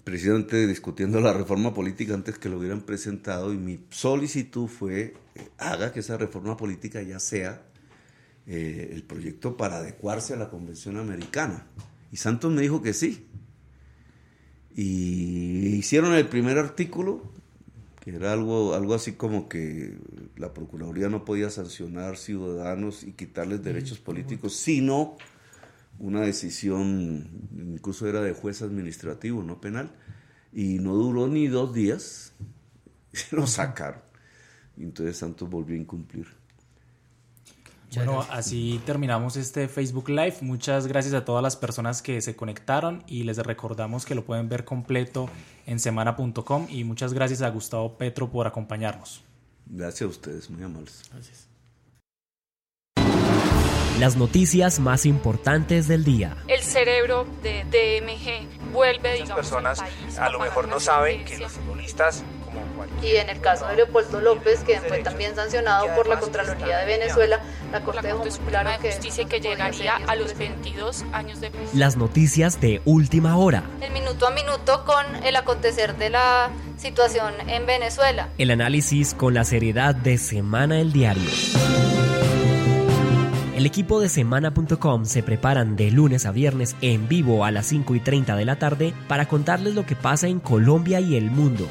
presidente 0.05 0.67
discutiendo 0.67 1.21
la 1.21 1.33
reforma 1.33 1.75
política 1.75 2.15
antes 2.15 2.39
que 2.39 2.49
lo 2.49 2.59
hubieran 2.59 2.83
presentado 2.83 3.53
y 3.53 3.57
mi 3.57 3.81
solicitud 3.91 4.69
fue 4.69 5.15
eh, 5.35 5.49
haga 5.59 5.93
que 5.93 6.01
esa 6.01 6.17
reforma 6.17 6.57
política 6.57 7.03
ya 7.03 7.19
sea 7.19 7.63
eh, 8.47 8.91
el 8.93 9.03
proyecto 9.03 9.57
para 9.57 9.79
adecuarse 9.79 10.35
a 10.35 10.37
la 10.37 10.51
Convención 10.51 10.97
Americana. 10.97 11.67
Y 12.13 12.17
Santos 12.17 12.53
me 12.53 12.63
dijo 12.63 12.81
que 12.81 12.93
sí. 12.93 13.27
Y 14.75 15.75
hicieron 15.77 16.15
el 16.15 16.29
primer 16.29 16.59
artículo, 16.59 17.33
que 18.01 18.15
era 18.15 18.33
algo, 18.33 18.75
algo 18.75 18.95
así 18.95 19.13
como 19.13 19.49
que 19.49 19.97
la 20.37 20.55
Procuraduría 20.55 21.09
no 21.09 21.25
podía 21.25 21.51
sancionar 21.51 22.17
ciudadanos 22.17 23.03
y 23.03 23.13
quitarles 23.13 23.65
derechos 23.65 23.99
políticos, 23.99 24.55
sino 24.55 25.17
una 25.99 26.21
decisión, 26.21 27.49
incluso 27.57 28.09
era 28.09 28.21
de 28.21 28.33
juez 28.33 28.63
administrativo, 28.63 29.43
no 29.43 29.61
penal, 29.61 29.93
y 30.53 30.79
no 30.79 30.95
duró 30.95 31.29
ni 31.29 31.49
dos 31.49 31.75
días, 31.75 32.33
lo 33.31 33.47
sacaron. 33.47 34.01
Y 34.77 34.85
entonces 34.85 35.17
Santos 35.17 35.49
volvió 35.49 35.75
a 35.75 35.79
incumplir. 35.79 36.27
Bueno, 37.95 38.27
así 38.31 38.81
terminamos 38.85 39.37
este 39.37 39.69
Facebook 39.69 40.11
Live. 40.11 40.37
Muchas 40.43 40.87
gracias 40.87 41.15
a 41.15 41.25
todas 41.25 41.43
las 41.43 41.57
personas 41.57 42.03
que 42.03 42.21
se 42.21 42.37
conectaron 42.37 43.03
y 43.07 43.23
les 43.23 43.39
recordamos 43.39 44.05
que 44.05 44.15
lo 44.15 44.25
pueden 44.25 44.49
ver 44.49 44.65
completo 44.65 45.31
en 45.67 45.79
semana.com 45.79 46.67
y 46.69 46.85
muchas 46.85 47.15
gracias 47.15 47.41
a 47.41 47.49
Gustavo 47.49 47.97
Petro 47.97 48.31
por 48.31 48.47
acompañarnos. 48.47 49.23
Gracias 49.67 50.03
a 50.03 50.11
ustedes, 50.11 50.51
muy 50.51 50.63
amables. 50.63 51.05
Gracias 51.11 51.56
las 53.99 54.17
noticias 54.17 54.79
más 54.79 55.07
importantes 55.07 55.89
del 55.89 56.05
día. 56.05 56.37
El 56.49 56.61
cerebro 56.61 57.27
de 57.43 57.65
DMG 57.65 58.73
vuelve, 58.73 59.21
Muchas 59.21 59.37
personas 59.37 59.83
a 60.19 60.29
lo 60.31 60.39
mejor 60.39 60.69
no 60.69 60.81
saben 60.81 61.25
que 61.25 61.39
los 61.39 61.53
futbolistas 61.53 62.25
y 63.03 63.17
en 63.17 63.29
el 63.29 63.41
caso 63.41 63.67
de 63.67 63.77
Leopoldo 63.77 64.21
López, 64.21 64.61
que 64.61 64.81
fue 64.81 65.03
también 65.03 65.35
sancionado 65.35 65.87
por 65.95 66.09
la 66.09 66.19
Contraloría 66.19 66.79
de 66.79 66.87
Venezuela, 66.87 67.41
la 67.73 67.83
Corte 67.83 68.07
dejó 68.07 68.25
muy 68.25 68.31
claro 68.49 68.71
que 68.81 68.93
justicia 68.93 69.25
que 69.27 69.41
llegaría 69.41 69.97
a 70.07 70.17
los 70.17 70.37
22 70.37 71.05
años 71.13 71.41
de 71.41 71.51
prisión. 71.51 71.79
Las 71.79 71.97
noticias 71.97 72.61
de 72.61 72.81
última 72.85 73.37
hora. 73.37 73.65
El 73.81 73.93
minuto 73.93 74.27
a 74.27 74.31
minuto 74.31 74.85
con 74.85 75.25
el 75.25 75.37
acontecer 75.37 75.97
de 75.97 76.11
la 76.11 76.51
situación 76.79 77.35
en 77.49 77.67
Venezuela. 77.67 78.29
El 78.39 78.51
análisis 78.51 79.15
con 79.15 79.35
la 79.35 79.45
seriedad 79.45 79.95
de 79.95 80.17
Semana 80.19 80.81
el 80.81 80.93
Diario. 80.93 81.31
El 83.57 83.65
equipo 83.65 84.01
de 84.01 84.11
semana.com 84.11 85.07
se 85.07 85.23
preparan 85.23 85.77
de 85.77 85.91
lunes 85.91 86.27
a 86.27 86.31
viernes 86.31 86.77
en 86.83 87.09
vivo 87.09 87.43
a 87.43 87.51
las 87.51 87.65
5 87.65 87.95
y 87.95 88.01
30 88.01 88.37
de 88.37 88.45
la 88.45 88.59
tarde 88.59 88.93
para 89.09 89.29
contarles 89.29 89.75
lo 89.75 89.87
que 89.87 89.97
pasa 89.97 90.29
en 90.29 90.41
Colombia 90.41 91.01
y 91.01 91.17
el 91.17 91.31
mundo. 91.31 91.67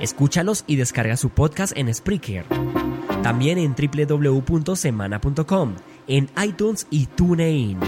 Escúchalos 0.00 0.64
y 0.66 0.76
descarga 0.76 1.18
su 1.18 1.28
podcast 1.28 1.76
en 1.76 1.92
Spreaker. 1.92 2.46
También 3.22 3.58
en 3.58 3.74
www.semana.com, 3.76 5.74
en 6.06 6.30
iTunes 6.42 6.86
y 6.88 7.04
TuneIn. 7.04 7.78